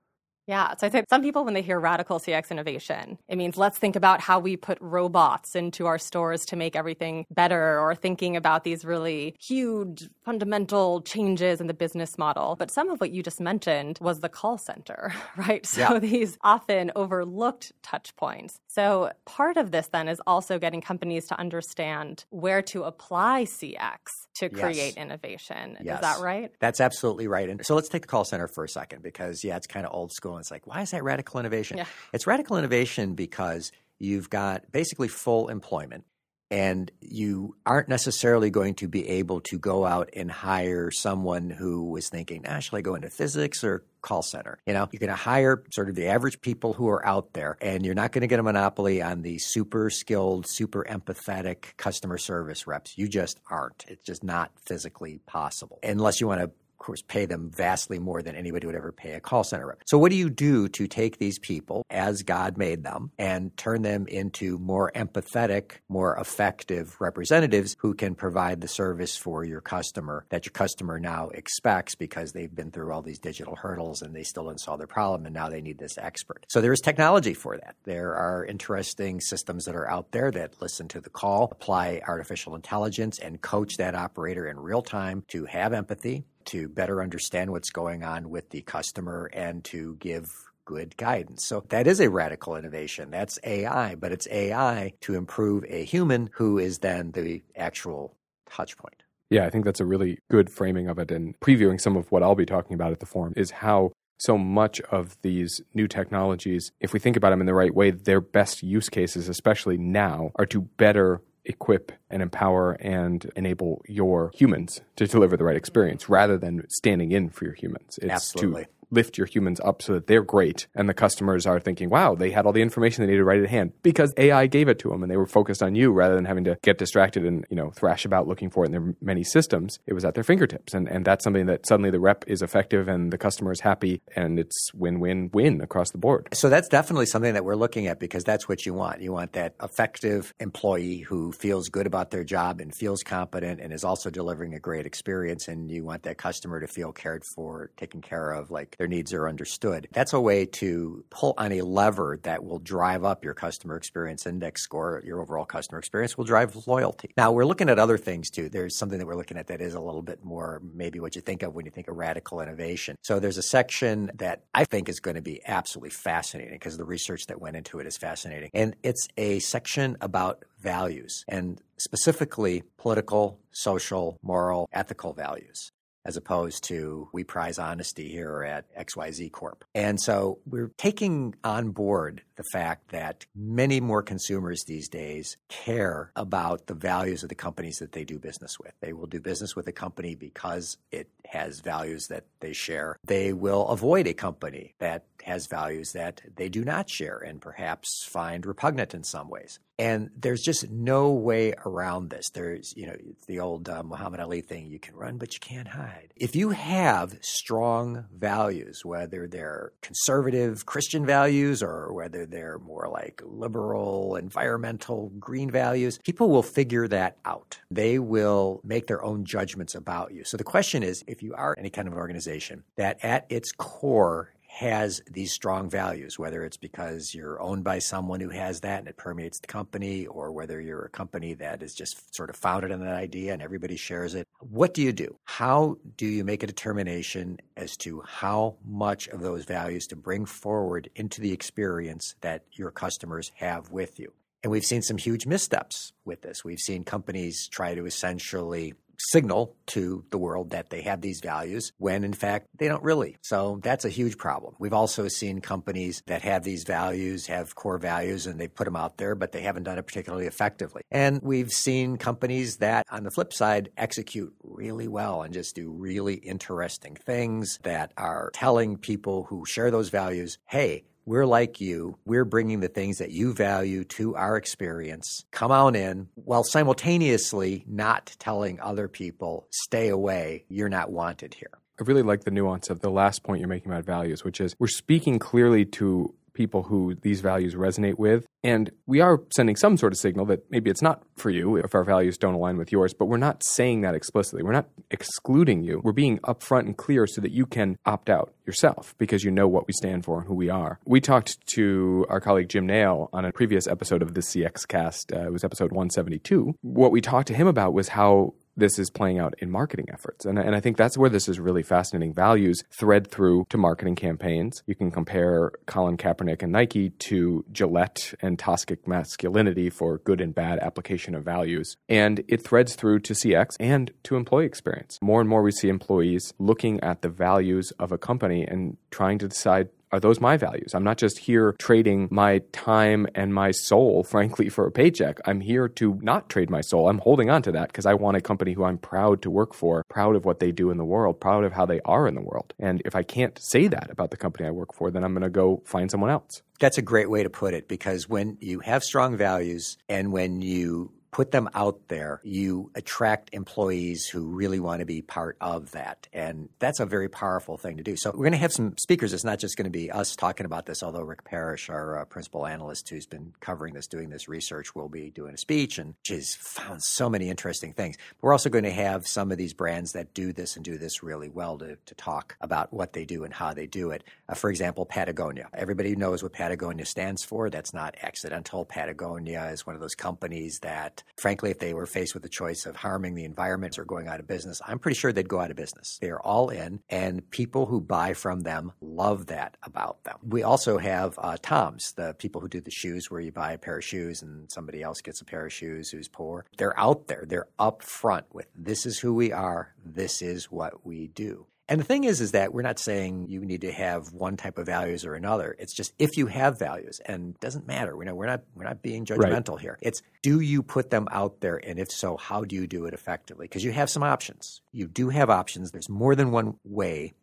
Yeah. 0.48 0.76
So 0.78 0.88
I 0.88 0.90
think 0.90 1.10
some 1.10 1.22
people, 1.22 1.44
when 1.44 1.54
they 1.54 1.62
hear 1.62 1.78
radical 1.78 2.20
CX 2.20 2.52
innovation, 2.52 3.18
it 3.28 3.38
means 3.38 3.58
let's 3.58 3.78
think 3.78 3.98
about 3.98 4.22
how 4.22 4.40
we 4.40 4.56
put 4.56 4.78
robots 4.80 5.56
into 5.56 5.86
our 5.86 6.00
stores 6.00 6.46
to 6.48 6.56
make 6.56 6.76
everything 6.76 7.26
better 7.30 7.80
or 7.80 7.94
thinking 7.94 8.38
about 8.38 8.64
these 8.64 8.86
really 8.86 9.36
huge 9.40 10.10
fundamental 10.24 11.02
changes 11.02 11.60
in 11.60 11.68
the 11.68 11.74
business 11.74 12.18
model. 12.18 12.56
But 12.58 12.72
some 12.72 12.90
of 12.90 13.02
what 13.02 13.12
you 13.12 13.22
just 13.22 13.42
mentioned 13.42 14.00
was 14.02 14.22
the 14.22 14.30
call 14.30 14.58
center, 14.58 15.14
right? 15.38 15.66
So 15.66 15.82
yeah. 15.82 16.00
these 16.00 16.38
often 16.42 16.92
overlooked 16.96 17.74
touch 17.84 18.16
points. 18.16 18.60
So 18.68 19.12
part 19.26 19.58
of 19.58 19.72
this 19.72 19.88
then 19.88 20.08
is 20.08 20.22
also 20.26 20.60
getting 20.60 20.80
companies 20.80 21.28
to 21.28 21.38
understand 21.38 22.24
where 22.30 22.62
to 22.64 22.84
apply 22.84 23.44
CX 23.44 24.27
to 24.40 24.50
create 24.50 24.76
yes. 24.76 24.94
innovation. 24.96 25.78
Yes. 25.82 25.96
Is 25.96 26.02
that 26.02 26.20
right? 26.20 26.52
That's 26.60 26.80
absolutely 26.80 27.28
right. 27.28 27.50
And 27.50 27.66
so 27.66 27.76
let's 27.76 27.90
take 27.90 28.04
the 28.04 28.08
call 28.08 28.26
center 28.26 28.48
for 28.48 28.64
a 28.64 28.70
second 28.70 29.04
because, 29.04 29.44
yeah, 29.44 29.58
it's 29.58 29.68
kind 29.68 29.86
of 29.86 29.94
old 29.94 30.12
school. 30.12 30.38
It's 30.38 30.52
like, 30.52 30.68
why 30.68 30.82
is 30.82 30.92
that 30.92 31.04
radical 31.04 31.40
innovation? 31.40 31.78
Yeah. 31.78 31.86
It's 32.14 32.28
radical 32.28 32.58
innovation 32.58 33.16
because 33.16 33.72
you've 34.00 34.30
got 34.30 34.72
basically 34.72 35.08
full 35.08 35.50
employment 35.50 36.06
and 36.50 36.92
you 37.02 37.56
aren't 37.66 37.90
necessarily 37.90 38.50
going 38.50 38.76
to 38.76 38.88
be 38.88 39.08
able 39.08 39.42
to 39.42 39.60
go 39.60 39.86
out 39.86 40.10
and 40.16 40.32
hire 40.32 40.92
someone 40.92 41.50
who 41.50 41.90
was 41.90 42.10
thinking, 42.10 42.46
ah, 42.48 42.62
I 42.74 42.82
go 42.82 42.96
into 42.96 43.10
physics 43.10 43.64
or 43.64 43.84
call 44.02 44.22
center? 44.22 44.60
You 44.66 44.74
know, 44.74 44.88
you're 44.92 45.00
going 45.00 45.10
to 45.10 45.16
hire 45.16 45.64
sort 45.72 45.90
of 45.90 45.96
the 45.96 46.08
average 46.08 46.42
people 46.42 46.74
who 46.74 46.88
are 46.88 47.06
out 47.06 47.34
there, 47.34 47.58
and 47.62 47.86
you're 47.86 47.96
not 47.96 48.12
going 48.12 48.22
to 48.22 48.28
get 48.28 48.40
a 48.40 48.44
monopoly 48.44 49.02
on 49.02 49.22
the 49.22 49.38
super 49.40 49.90
skilled, 49.90 50.46
super 50.48 50.86
empathetic 50.90 51.76
customer 51.78 52.18
service 52.18 52.68
reps. 52.68 52.98
You 52.98 53.08
just 53.08 53.40
aren't. 53.50 53.86
It's 53.88 54.06
just 54.06 54.24
not 54.24 54.52
physically 54.66 55.20
possible 55.26 55.80
unless 55.84 56.22
you 56.22 56.28
want 56.28 56.42
to 56.42 56.52
of 56.80 56.86
course, 56.86 57.02
pay 57.02 57.26
them 57.26 57.50
vastly 57.50 57.98
more 57.98 58.22
than 58.22 58.36
anybody 58.36 58.68
would 58.68 58.76
ever 58.76 58.92
pay 58.92 59.14
a 59.14 59.20
call 59.20 59.44
center 59.44 59.66
rep. 59.68 59.82
So, 59.88 59.98
what 59.98 60.12
do 60.12 60.16
you 60.18 60.30
do 60.30 60.68
to 60.70 60.88
take 60.88 61.18
these 61.18 61.40
people 61.40 61.84
as 61.90 62.22
God 62.22 62.56
made 62.56 62.84
them 62.84 63.12
and 63.18 63.56
turn 63.58 63.82
them 63.82 64.06
into 64.08 64.60
more 64.60 64.92
empathetic, 64.96 65.78
more 65.90 66.16
effective 66.18 66.96
representatives 67.00 67.76
who 67.80 67.96
can 67.96 68.14
provide 68.14 68.62
the 68.62 68.68
service 68.68 69.18
for 69.18 69.44
your 69.44 69.60
customer 69.60 70.26
that 70.30 70.46
your 70.46 70.52
customer 70.52 71.00
now 71.00 71.30
expects 71.30 71.96
because 71.96 72.32
they've 72.32 72.54
been 72.54 72.70
through 72.70 72.92
all 72.92 73.02
these 73.02 73.20
digital 73.20 73.56
hurdles 73.56 74.04
and 74.04 74.16
they 74.16 74.24
still 74.24 74.46
didn't 74.46 74.60
solve 74.60 74.78
their 74.78 74.86
problem 74.86 75.26
and 75.26 75.34
now 75.34 75.50
they 75.50 75.62
need 75.62 75.80
this 75.80 75.98
expert? 75.98 76.46
So, 76.48 76.62
there 76.62 76.74
is 76.74 76.80
technology 76.80 77.34
for 77.34 77.58
that. 77.58 77.76
There 77.86 78.14
are 78.14 78.46
interesting 78.46 79.20
systems 79.20 79.66
that 79.66 79.76
are 79.76 79.90
out 79.90 80.12
there 80.12 80.30
that 80.30 80.62
listen 80.62 80.88
to 80.90 81.02
the 81.02 81.10
call, 81.10 81.50
apply 81.52 82.02
artificial 82.08 82.54
intelligence, 82.54 83.18
and 83.18 83.42
coach 83.42 83.78
that 83.78 83.96
operator 83.96 84.48
in 84.48 84.60
real 84.60 84.84
time 84.84 85.24
to 85.30 85.46
have 85.46 85.74
empathy 85.74 86.24
to 86.48 86.68
better 86.68 87.02
understand 87.02 87.52
what's 87.52 87.70
going 87.70 88.04
on 88.04 88.30
with 88.30 88.50
the 88.50 88.62
customer 88.62 89.30
and 89.34 89.64
to 89.66 89.96
give 90.00 90.26
good 90.66 90.98
guidance. 90.98 91.46
So 91.46 91.64
that 91.70 91.88
is 91.88 92.00
a 92.00 92.10
radical 92.10 92.56
innovation. 92.56 93.10
That's 93.10 93.40
AI, 93.44 93.96
but 93.96 94.12
it's 94.12 94.28
AI 94.30 94.94
to 95.02 95.16
improve 95.16 95.64
a 95.70 95.86
human 95.86 96.30
who 96.34 96.60
is 96.60 96.80
then 96.80 97.12
the 97.12 97.42
actual 97.56 98.16
touch 98.50 98.78
point. 98.78 99.04
Yeah, 99.30 99.46
I 99.46 99.50
think 99.50 99.66
that's 99.66 99.80
a 99.80 99.86
really 99.86 100.20
good 100.30 100.50
framing 100.50 100.88
of 100.88 101.00
it 101.00 101.12
and 101.12 101.40
previewing 101.40 101.80
some 101.80 101.96
of 101.96 102.12
what 102.12 102.24
I'll 102.24 102.36
be 102.36 102.46
talking 102.46 102.74
about 102.74 102.92
at 102.92 103.00
the 103.00 103.06
forum 103.06 103.34
is 103.36 103.52
how 103.52 103.92
so 104.20 104.38
much 104.38 104.82
of 104.92 105.18
these 105.22 105.62
new 105.74 105.88
technologies, 105.88 106.72
if 106.80 106.92
we 106.94 107.00
think 107.00 107.16
about 107.16 107.30
them 107.30 107.42
in 107.42 107.48
the 107.48 107.54
right 107.54 107.74
way, 107.74 107.92
their 107.92 108.22
best 108.22 108.64
use 108.64 108.90
cases, 108.90 109.30
especially 109.30 109.78
now, 109.78 110.32
are 110.36 110.46
to 110.48 110.62
better 110.62 111.22
equip 111.48 111.92
and 112.10 112.22
empower 112.22 112.74
and 112.74 113.32
enable 113.36 113.82
your 113.88 114.32
humans 114.34 114.82
to 114.96 115.08
deliver 115.08 115.36
the 115.36 115.44
right 115.44 115.58
experience 115.58 116.10
rather 116.10 116.38
than 116.38 116.68
standing 116.70 117.12
in 117.12 117.30
for 117.30 117.46
your 117.46 117.54
humans. 117.54 117.98
It's 118.02 118.12
Absolutely. 118.12 118.66
to 118.66 118.70
lift 118.92 119.18
your 119.18 119.28
humans 119.28 119.60
up 119.64 119.82
so 119.82 119.94
that 119.94 120.08
they're 120.08 120.24
great 120.24 120.68
and 120.76 120.88
the 120.88 120.94
customers 120.94 121.46
are 121.46 121.60
thinking, 121.60 121.90
wow, 121.90 122.16
they 122.16 122.32
had 122.32 122.46
all 122.46 122.54
the 122.54 122.62
information 122.62 123.04
they 123.04 123.12
needed 123.12 123.24
right 123.24 123.42
at 123.42 123.50
hand 123.50 123.74
because 123.84 124.14
AI 124.18 124.48
gave 124.48 124.68
it 124.68 124.80
to 124.80 124.90
them 124.90 125.04
and 125.04 125.12
they 125.12 125.18
were 125.18 125.26
focused 125.26 125.62
on 125.62 125.76
you 125.76 125.92
rather 125.92 126.16
than 126.16 126.26
having 126.26 126.44
to 126.44 126.58
get 126.62 126.78
distracted 126.78 127.26
and, 127.26 127.46
you 127.50 127.56
know, 127.56 127.72
thrash 127.72 128.06
about 128.06 128.28
looking 128.28 128.50
for 128.50 128.64
it 128.64 128.68
in 128.68 128.72
their 128.72 128.96
many 129.02 129.24
systems. 129.24 129.80
It 129.86 129.94
was 129.94 130.06
at 130.06 130.14
their 130.14 130.24
fingertips. 130.24 130.74
And, 130.74 130.88
and 130.88 131.06
that's 131.06 131.24
something 131.24 131.46
that 131.48 131.68
suddenly 131.68 131.92
the 131.92 132.00
rep 132.00 132.24
is 132.28 132.42
effective 132.42 132.88
and 132.88 133.12
the 133.12 133.18
customer 133.18 133.52
is 133.52 133.60
happy 133.60 134.02
and 134.16 134.40
it's 134.40 134.74
win 134.74 135.00
win 135.00 135.30
win 135.34 135.62
across 135.62 135.92
the 135.92 135.98
board. 135.98 136.30
So 136.34 136.50
that's 136.50 136.68
definitely 136.68 137.08
something 137.08 137.34
that 137.34 137.44
we're 137.44 137.56
looking 137.56 137.88
at 137.88 138.00
because 138.00 138.24
that's 138.24 138.48
what 138.48 138.66
you 138.66 138.74
want. 138.74 139.02
You 139.02 139.12
want 139.12 139.34
that 139.34 139.56
effective 139.62 140.34
employee 140.40 141.00
who 141.00 141.32
feels 141.32 141.70
good 141.70 141.88
about 141.88 142.12
their 142.12 142.24
job 142.24 142.62
and 142.62 142.74
feels 142.74 143.04
competent 143.04 143.60
and 143.60 143.74
is 143.74 143.84
also 143.84 144.10
delivering 144.10 144.54
a 144.54 144.60
great 144.60 144.86
experience. 144.86 145.48
And 145.48 145.70
you 145.70 145.84
want 145.84 146.04
that 146.04 146.18
customer 146.18 146.60
to 146.60 146.68
feel 146.68 146.92
cared 146.92 147.24
for, 147.36 147.72
taken 147.78 148.02
care 148.02 148.32
of, 148.32 148.52
like 148.52 148.77
their 148.78 148.88
needs 148.88 149.14
are 149.14 149.28
understood. 149.28 149.88
That's 149.92 150.14
a 150.14 150.22
way 150.22 150.46
to 150.46 151.04
pull 151.10 151.34
on 151.38 151.52
a 151.52 151.62
lever 151.62 152.20
that 152.24 152.44
will 152.44 152.60
drive 152.60 153.04
up 153.04 153.24
your 153.24 153.34
customer 153.34 153.76
experience 153.76 154.26
index 154.26 154.62
score, 154.62 155.02
your 155.06 155.22
overall 155.22 155.46
customer 155.46 155.80
experience 155.80 156.18
will 156.18 156.26
drive 156.26 156.68
loyalty. 156.68 157.12
Now, 157.18 157.32
we're 157.32 157.46
looking 157.46 157.70
at 157.70 157.80
other 157.80 157.98
things 157.98 158.30
too. 158.30 158.50
There's 158.50 158.78
something 158.78 159.00
that 159.00 159.06
we're 159.06 159.16
looking 159.16 159.38
at 159.38 159.48
that 159.48 159.62
is 159.62 159.74
a 159.74 159.80
little 159.80 160.02
bit 160.02 160.24
more 160.24 160.62
maybe 160.74 161.00
what 161.00 161.16
you 161.16 161.22
think 161.22 161.44
of 161.44 161.56
when 161.56 161.66
you 161.66 161.72
think 161.72 161.88
of 161.88 161.96
radical 161.96 162.42
innovation. 162.42 162.96
So 163.02 163.20
there's 163.20 163.38
a 163.38 163.44
section 163.44 164.12
that 164.16 164.44
I 164.54 164.66
think 164.66 164.90
is 164.90 165.00
going 165.00 165.16
to 165.16 165.22
be 165.22 165.42
absolutely 165.46 165.92
fascinating 165.92 166.54
because 166.54 166.78
the 166.78 166.86
research 166.86 167.28
that 167.28 167.42
went 167.42 167.56
into 167.56 167.80
it 167.80 167.88
is 167.88 167.98
fascinating. 167.98 168.50
And 168.54 168.76
it's 168.84 169.08
a 169.18 169.40
section 169.40 169.98
about 170.02 170.44
values 170.60 171.24
and 171.28 171.62
specifically 171.78 172.64
political, 172.78 173.40
social, 173.52 174.18
moral, 174.22 174.70
ethical 174.72 175.14
values 175.14 175.72
as 176.08 176.16
opposed 176.16 176.64
to 176.64 177.10
we 177.12 177.24
prize 177.24 177.60
honesty 177.60 178.10
here 178.10 178.42
at 178.42 178.66
XYZ 178.76 179.32
Corp. 179.32 179.66
And 179.76 180.00
so 180.00 180.40
we're 180.46 180.72
taking 180.78 181.36
on 181.44 181.72
board 181.72 182.24
the 182.38 182.44
fact 182.54 182.90
that 182.90 183.26
many 183.36 183.82
more 183.82 184.02
consumers 184.02 184.64
these 184.64 184.88
days 184.88 185.38
care 185.50 186.12
about 186.16 186.68
the 186.68 186.74
values 186.74 187.24
of 187.24 187.30
the 187.30 187.36
companies 187.36 187.78
that 187.78 187.92
they 187.92 188.04
do 188.04 188.20
business 188.20 188.60
with. 188.60 188.74
They 188.80 188.94
will 188.94 189.08
do 189.08 189.20
business 189.20 189.56
with 189.56 189.68
a 189.68 189.72
company 189.72 190.16
because 190.16 190.78
it 190.92 191.10
has 191.26 191.60
values 191.60 192.08
that 192.10 192.26
they 192.40 192.54
share. 192.54 192.98
They 193.04 193.34
will 193.34 193.68
avoid 193.68 194.08
a 194.08 194.14
company 194.14 194.76
that 194.80 195.06
has 195.24 195.48
values 195.48 195.92
that 195.94 196.22
they 196.36 196.48
do 196.48 196.64
not 196.64 196.90
share 196.90 197.18
and 197.18 197.42
perhaps 197.42 198.06
find 198.08 198.46
repugnant 198.46 198.94
in 198.94 199.04
some 199.04 199.30
ways. 199.30 199.60
And 199.80 200.10
there's 200.18 200.42
just 200.42 200.72
no 200.72 201.12
way 201.12 201.54
around 201.66 202.10
this. 202.10 202.30
There's, 202.34 202.74
you 202.76 202.88
know, 202.88 202.96
the 203.28 203.40
old 203.40 203.70
uh, 203.70 203.84
Muhammad 203.84 204.20
Ali 204.20 204.42
thing 204.42 204.66
you 204.66 204.80
can 204.80 204.96
run, 204.96 205.18
but 205.18 205.34
you 205.36 205.40
can't 205.40 205.68
hide. 205.68 206.14
If 206.16 206.36
you 206.36 206.50
have 206.50 207.18
strong 207.22 208.06
values, 208.12 208.84
whether 208.84 209.28
they're 209.28 209.74
conservative 209.82 210.66
Christian 210.66 211.06
values 211.06 211.62
or 211.62 211.94
whether 211.94 212.26
they're 212.30 212.60
more 212.60 212.90
like 212.92 213.22
liberal, 213.26 214.16
environmental, 214.16 215.12
green 215.20 215.50
values, 215.50 216.00
people 216.04 216.30
will 216.30 216.44
figure 216.44 216.88
that 216.88 217.18
out. 217.26 217.60
They 217.72 218.00
will 218.00 218.62
make 218.64 218.88
their 218.88 219.04
own 219.04 219.26
judgments 219.26 219.76
about 219.76 220.14
you. 220.14 220.24
So 220.24 220.38
the 220.38 220.44
question 220.44 220.84
is 220.84 221.04
if 221.08 221.24
you 221.24 221.34
are 221.34 221.56
any 221.58 221.70
kind 221.70 221.88
of 221.88 221.94
an 221.94 222.00
organization 222.00 222.64
that 222.76 223.04
at 223.04 223.26
its 223.30 223.52
core 223.52 224.34
has 224.58 225.04
these 225.12 225.32
strong 225.32 225.70
values, 225.70 226.18
whether 226.18 226.44
it's 226.44 226.58
because 226.58 227.14
you're 227.14 227.40
owned 227.40 227.64
by 227.64 227.78
someone 227.78 228.20
who 228.20 228.30
has 228.30 228.62
that 228.62 228.80
and 228.80 228.88
it 228.88 228.98
permeates 228.98 229.40
the 229.40 229.46
company, 229.46 230.08
or 230.08 230.32
whether 230.32 230.60
you're 230.60 230.86
a 230.86 230.90
company 230.90 231.36
that 231.36 231.62
is 231.62 231.76
just 231.76 232.16
sort 232.16 232.32
of 232.32 232.36
founded 232.36 232.72
on 232.72 232.80
that 232.80 232.96
idea 232.96 233.34
and 233.34 233.42
everybody 233.44 233.78
shares 233.78 234.16
it. 234.16 234.28
What 234.40 234.74
do 234.74 234.82
you 234.82 234.92
do? 234.92 235.16
How 235.26 235.78
do 235.96 236.08
you 236.08 236.24
make 236.24 236.42
a 236.42 236.48
determination 236.48 237.38
as 237.56 237.78
to 237.78 238.02
how 238.08 238.58
much 238.66 239.08
of 239.10 239.22
those 239.22 239.46
values 239.46 239.86
to 239.88 239.96
bring 239.96 240.26
forward 240.26 240.90
into 240.96 241.22
the 241.22 241.34
experience 241.34 242.16
that 242.22 242.44
your 242.54 242.72
customers 242.72 243.32
have 243.36 243.70
with 243.70 244.00
you? 244.00 244.12
And 244.42 244.52
we've 244.52 244.66
seen 244.66 244.82
some 244.82 244.98
huge 244.98 245.28
missteps 245.28 245.94
with 246.04 246.24
this. 246.24 246.44
We've 246.44 246.60
seen 246.60 246.84
companies 246.84 247.48
try 247.48 247.76
to 247.76 247.86
essentially 247.86 248.74
signal 248.98 249.56
to 249.68 250.04
the 250.10 250.18
world 250.18 250.52
that 250.52 250.70
they 250.70 250.82
have 250.82 251.02
these 251.02 251.20
values 251.20 251.72
when 251.78 252.04
in 252.04 252.14
fact 252.14 252.48
they 252.58 252.68
don't 252.68 252.84
really. 252.84 253.18
So 253.22 253.60
that's 253.62 253.86
a 253.86 253.90
huge 253.90 254.18
problem. 254.18 254.56
We've 254.60 254.74
also 254.74 255.08
seen 255.08 255.42
companies 255.42 256.02
that 256.08 256.22
have 256.22 256.44
these 256.44 256.64
values, 256.64 257.28
have 257.28 257.56
core 257.56 257.78
values, 257.78 258.28
and 258.28 258.40
they 258.40 258.48
put 258.48 258.66
them 258.66 258.76
out 258.76 258.98
there, 258.98 259.16
but 259.16 259.32
they 259.32 259.42
haven't 259.42 259.64
done 259.64 259.78
it 259.78 259.88
particularly 259.88 260.26
effectively. 260.28 260.82
And 260.92 261.22
we've 261.22 261.52
seen 261.52 261.98
companies 261.98 262.58
that, 262.58 262.86
on 262.90 263.04
the 263.04 263.12
flip 263.12 263.34
side, 263.34 263.70
execute 263.78 264.34
really 264.44 264.88
well 264.88 265.22
and 265.22 265.34
just 265.34 265.56
do 265.56 265.70
really 265.72 266.16
interesting 266.16 266.96
things 266.96 267.60
that 267.64 267.92
are 267.98 268.32
telling 268.34 268.78
people 268.78 269.26
who 269.26 269.46
share 269.46 269.72
those 269.72 269.90
values, 269.90 270.38
hey, 270.46 270.86
we're 271.08 271.26
like 271.26 271.62
you. 271.62 271.98
We're 272.06 272.26
bringing 272.26 272.60
the 272.60 272.68
things 272.68 272.98
that 272.98 273.12
you 273.12 273.34
value 273.34 273.86
to 273.86 274.16
our 274.18 274.36
experience. 274.36 275.24
Come 275.32 275.52
on 275.52 275.74
in 275.74 276.10
while 276.16 276.44
simultaneously 276.44 277.64
not 277.66 278.14
telling 278.20 278.60
other 278.60 278.90
people, 278.90 279.48
stay 279.50 279.88
away. 279.88 280.44
You're 280.50 280.68
not 280.68 280.92
wanted 280.92 281.34
here. 281.34 281.52
I 281.80 281.84
really 281.86 282.04
like 282.04 282.26
the 282.26 282.32
nuance 282.32 282.70
of 282.70 282.82
the 282.82 282.90
last 282.90 283.24
point 283.24 283.40
you're 283.40 283.48
making 283.48 283.72
about 283.72 283.86
values, 283.86 284.26
which 284.26 284.42
is 284.42 284.54
we're 284.60 284.68
speaking 284.68 285.18
clearly 285.18 285.64
to 285.66 286.14
people 286.38 286.64
who 286.64 286.96
these 287.02 287.20
values 287.20 287.56
resonate 287.56 287.98
with. 287.98 288.28
And 288.44 288.72
we 288.86 289.02
are 289.02 289.22
sending 289.36 289.56
some 289.56 289.76
sort 289.76 289.92
of 289.92 289.98
signal 289.98 290.26
that 290.28 290.50
maybe 290.52 290.70
it's 290.70 290.84
not 290.84 291.02
for 291.18 291.32
you 291.32 291.58
if 291.58 291.74
our 291.74 291.84
values 291.84 292.18
don't 292.18 292.36
align 292.36 292.58
with 292.58 292.72
yours, 292.72 292.94
but 292.94 293.06
we're 293.06 293.18
not 293.18 293.44
saying 293.44 293.82
that 293.82 293.96
explicitly. 293.96 294.44
We're 294.44 294.54
not 294.54 294.70
excluding 294.92 295.64
you. 295.64 295.82
We're 295.84 295.92
being 295.92 296.20
upfront 296.20 296.68
and 296.68 296.78
clear 296.78 297.08
so 297.08 297.20
that 297.22 297.32
you 297.32 297.46
can 297.48 297.78
opt 297.86 298.10
out 298.10 298.34
yourself 298.46 298.96
because 299.00 299.24
you 299.24 299.32
know 299.32 299.48
what 299.48 299.68
we 299.68 299.74
stand 299.74 300.06
for 300.06 300.20
and 300.20 300.28
who 300.28 300.36
we 300.36 300.50
are. 300.50 300.80
We 300.86 301.02
talked 301.02 301.46
to 301.56 302.06
our 302.08 302.22
colleague 302.22 302.50
Jim 302.50 302.68
Nail 302.68 303.10
on 303.12 303.26
a 303.26 303.32
previous 303.32 303.68
episode 303.68 304.04
of 304.04 304.14
the 304.14 304.22
CX 304.22 304.68
cast. 304.68 305.12
Uh, 305.12 305.28
it 305.28 305.34
was 305.34 305.44
episode 305.44 305.72
172. 305.72 306.56
What 306.62 306.92
we 306.92 307.02
talked 307.02 307.28
to 307.30 307.34
him 307.34 307.48
about 307.48 307.74
was 307.74 307.90
how 307.90 308.36
this 308.58 308.80
is 308.80 308.90
playing 308.90 309.20
out 309.20 309.36
in 309.38 309.50
marketing 309.52 309.86
efforts. 309.94 310.26
And, 310.26 310.38
and 310.38 310.56
I 310.56 310.60
think 310.60 310.76
that's 310.76 310.98
where 310.98 311.10
this 311.10 311.30
is 311.30 311.40
really 311.40 311.64
fascinating. 311.64 312.14
Values 312.14 312.64
thread 312.72 313.10
through 313.10 313.46
to 313.50 313.58
marketing 313.58 313.96
campaigns. 313.96 314.64
You 314.66 314.76
can 314.76 314.92
compare 314.92 315.52
Colin 315.68 315.96
Kaepernick 315.96 316.42
and 316.42 316.52
Nike 316.52 316.90
to 316.90 317.46
Gillette 317.52 318.16
and 318.22 318.38
toxic 318.38 318.88
masculinity 318.88 319.70
for 319.70 320.00
good 320.00 320.20
and 320.20 320.34
bad 320.34 320.60
application 320.60 321.16
of 321.16 321.24
values. 321.24 321.78
And 321.88 322.24
it 322.28 322.44
threads 322.44 322.76
through 322.76 323.00
to 323.02 323.14
CX 323.14 323.56
and 323.60 323.92
to 324.04 324.16
employee 324.16 324.46
experience. 324.46 324.98
More 325.02 325.22
and 325.22 325.30
more 325.30 325.44
we 325.44 325.52
see 325.52 325.70
employees 325.70 326.34
looking 326.40 326.82
at 326.82 327.02
the 327.02 327.10
values 327.10 327.72
of 327.80 327.92
a 327.92 327.98
company 327.98 328.46
and 328.46 328.78
trying 328.90 329.20
to 329.20 329.28
decide 329.28 329.70
are 329.98 330.00
those 330.00 330.22
my 330.22 330.38
values? 330.38 330.74
I'm 330.74 330.84
not 330.84 330.98
just 330.98 331.18
here 331.18 331.56
trading 331.60 332.08
my 332.12 332.40
time 332.54 333.08
and 333.16 333.34
my 333.34 333.52
soul, 333.52 334.04
frankly, 334.16 334.48
for 334.48 334.66
a 334.66 334.72
paycheck. 334.72 335.20
I'm 335.26 335.42
here 335.42 335.68
to 335.68 336.00
not 336.02 336.30
trade 336.30 336.50
my 336.50 336.62
soul. 336.62 336.88
I'm 336.88 337.00
holding 337.00 337.30
on 337.30 337.42
to 337.44 337.52
that 337.52 337.68
because 337.68 337.86
I 337.86 337.96
want 337.96 338.18
a 338.18 338.22
company 338.22 338.54
who 338.54 338.64
I'm 338.64 338.78
proud 338.78 339.22
to 339.24 339.30
work 339.30 339.54
for, 339.54 339.84
proud 339.90 340.16
of 340.16 340.24
what 340.24 340.40
they 340.40 340.52
do 340.52 340.72
in 340.72 340.78
the 340.78 340.86
world, 340.86 341.20
proud 341.20 341.44
of 341.44 341.52
how 341.52 341.66
they 341.66 341.82
are 341.82 342.08
in 342.08 342.16
the 342.16 342.22
world. 342.22 342.54
And 342.60 342.82
if 342.86 342.96
I 342.96 343.04
can't 343.04 343.38
say 343.42 343.68
that 343.68 343.90
about 343.90 344.12
the 344.12 344.18
company 344.18 344.48
I 344.48 344.52
work 344.52 344.74
for, 344.74 344.92
then 344.92 345.04
I'm 345.04 345.14
going 345.14 345.24
to 345.24 345.30
go 345.30 345.62
find 345.66 345.92
someone 345.92 346.12
else. 346.12 346.42
That's 346.60 346.78
a 346.78 346.82
great 346.82 347.10
way 347.10 347.24
to 347.24 347.30
put 347.30 347.54
it 347.54 347.68
because 347.68 348.08
when 348.10 348.38
you 348.40 348.60
have 348.62 348.84
strong 348.84 349.18
values 349.18 349.78
and 349.90 350.12
when 350.12 350.42
you 350.42 350.92
put 351.12 351.32
them 351.32 351.50
out 351.54 351.88
there, 351.88 352.22
you 352.24 352.72
attract 352.76 353.30
employees 353.34 354.08
who 354.08 354.26
really 354.26 354.60
want 354.60 354.80
to 354.80 354.86
be 354.86 355.02
part 355.02 355.38
of 355.42 355.72
that. 355.72 356.08
And 356.14 356.50
that's 356.60 356.80
a 356.80 356.86
very 356.86 357.10
powerful 357.10 357.58
thing 357.58 357.78
to 357.78 357.84
do. 357.84 357.96
So 357.96 358.12
we're 358.12 358.26
going 358.26 358.32
to 358.34 358.38
have 358.38 358.54
some 358.54 358.78
speakers. 358.78 359.14
It's 359.14 359.24
not 359.24 359.40
just 359.40 359.58
going 359.58 359.66
to 359.66 359.72
be 359.72 359.90
us 359.92 360.16
talking 360.16 360.46
about 360.46 360.66
this, 360.66 360.84
although 360.84 361.02
Rick 361.02 361.24
Parrish, 361.24 361.70
our 361.70 362.00
uh, 362.00 362.06
principal 362.06 362.46
analyst 362.46 362.90
who's 362.90 363.06
been 363.06 363.34
covering 363.40 363.74
this, 363.74 363.88
doing 363.88 364.10
this 364.10 364.28
research, 364.28 364.76
will 364.76 364.90
be 364.90 365.10
doing 365.10 365.34
a 365.34 365.38
speech 365.38 365.78
and 365.80 365.96
she's 366.04 366.36
found 366.36 366.84
so 366.84 367.10
many 367.10 367.30
interesting 367.30 367.74
things. 367.74 367.98
But 367.98 368.24
we're 368.24 368.34
also 368.34 368.50
going 368.50 368.66
to 368.66 368.72
have 368.72 369.08
some 369.08 369.32
of 369.32 369.38
these 369.38 369.54
brands 369.54 369.94
that 369.94 370.14
do 370.14 370.34
this 370.34 370.56
and 370.56 370.66
do 370.66 370.78
this 370.78 371.04
really 371.04 371.30
well 371.30 371.58
to, 371.60 371.78
to 371.86 371.96
talk 371.96 372.36
about 372.42 372.74
what 372.74 372.94
they 372.94 373.06
do 373.06 373.24
and 373.24 373.34
how 373.34 373.54
they 373.54 373.68
do 373.68 373.92
it. 373.92 374.04
Uh, 374.28 374.36
for 374.36 374.50
example, 374.50 374.86
Patagonia. 374.86 375.50
Everybody 375.54 375.96
knows 375.96 376.22
what 376.22 376.34
Patagonia 376.34 376.86
stands 376.86 377.24
for. 377.24 377.50
That's 377.50 377.74
not 377.74 377.96
accidental. 378.02 378.66
Patagonia 378.66 379.46
is 379.52 379.66
one 379.66 379.76
of 379.76 379.82
those 379.82 379.96
companies 379.96 380.60
that 380.60 380.97
frankly, 381.18 381.52
if 381.52 381.60
they 381.60 381.74
were 381.74 381.86
faced 381.86 382.14
with 382.14 382.24
the 382.24 382.30
choice 382.30 382.66
of 382.66 382.76
harming 382.76 383.16
the 383.16 383.26
environment 383.26 383.78
or 383.78 383.86
going 383.86 384.08
out 384.08 384.20
of 384.20 384.28
business, 384.28 384.62
I'm 384.66 384.80
pretty 384.80 384.98
sure 384.98 385.12
they'd 385.12 385.28
go 385.28 385.40
out 385.40 385.52
of 385.52 385.58
business. 385.58 385.98
They 386.02 386.10
are 386.10 386.22
all 386.22 386.50
in, 386.50 386.82
and 386.90 387.30
people 387.32 387.66
who 387.66 387.82
buy 387.82 388.14
from 388.14 388.42
them 388.42 388.74
love 388.82 389.28
that 389.28 389.58
about 389.64 390.04
them. 390.04 390.18
We 390.24 390.44
also 390.44 390.78
have 390.78 391.18
uh, 391.18 391.38
Toms, 391.42 391.94
the 391.94 392.16
people 392.18 392.42
who 392.42 392.48
do 392.48 392.62
the 392.62 392.72
shoes 392.72 393.10
where 393.10 393.22
you 393.22 393.32
buy 393.32 393.54
a 393.54 393.58
pair 393.58 393.78
of 393.78 393.84
shoes 393.84 394.22
and 394.22 394.52
somebody 394.52 394.82
else 394.82 395.02
gets 395.02 395.22
a 395.22 395.26
pair 395.26 395.46
of 395.46 395.54
shoes 395.54 395.90
who's 395.90 396.08
poor. 396.08 396.46
They're 396.58 396.80
out 396.80 397.08
there, 397.08 397.26
they're 397.28 397.48
up 397.60 397.84
front 397.84 398.26
with 398.34 398.48
this 398.56 398.86
is 398.86 399.00
who 399.00 399.14
we 399.14 399.32
are, 399.32 399.74
this 399.86 400.22
is 400.22 400.52
what 400.52 400.86
we 400.86 401.08
do. 401.08 401.48
And 401.70 401.82
the 401.82 401.86
thing 401.86 402.06
is, 402.06 402.22
is 402.22 402.32
that 402.32 402.54
we're 402.54 402.62
not 402.62 402.80
saying 402.80 403.28
you 403.28 403.44
need 403.44 403.62
to 403.62 403.72
have 403.72 404.14
one 404.14 404.38
type 404.38 404.58
of 404.58 404.66
values 404.66 405.06
or 405.06 405.16
another. 405.16 405.56
It's 405.60 405.74
just 405.74 405.94
if 406.00 406.16
you 406.16 406.28
have 406.28 406.58
values, 406.58 407.02
and 407.06 407.36
it 407.36 407.42
doesn't 407.42 407.68
matter. 407.68 407.96
We 407.98 408.06
know 408.06 408.16
we're 408.16 408.28
not 408.28 408.44
we're 408.56 408.64
not 408.64 408.82
being 408.82 409.06
judgmental 409.06 409.56
right. 409.56 409.62
here. 409.62 409.78
It's 409.82 410.02
do 410.24 410.40
you 410.40 410.64
put 410.64 410.90
them 410.90 411.08
out 411.12 411.42
there, 411.42 411.58
and 411.58 411.78
if 411.78 411.92
so, 411.92 412.16
how 412.16 412.46
do 412.46 412.56
you 412.56 412.68
do 412.68 412.86
it 412.86 412.94
effectively? 412.94 413.46
Because 413.46 413.66
you 413.66 413.72
have 413.74 413.90
some 413.90 414.04
options. 414.04 414.62
You 414.72 414.88
do 414.88 415.10
have 415.10 415.30
options. 415.30 415.72
There's 415.72 415.90
more 415.90 416.16
than 416.16 416.32
one 416.32 416.56
way 416.64 417.14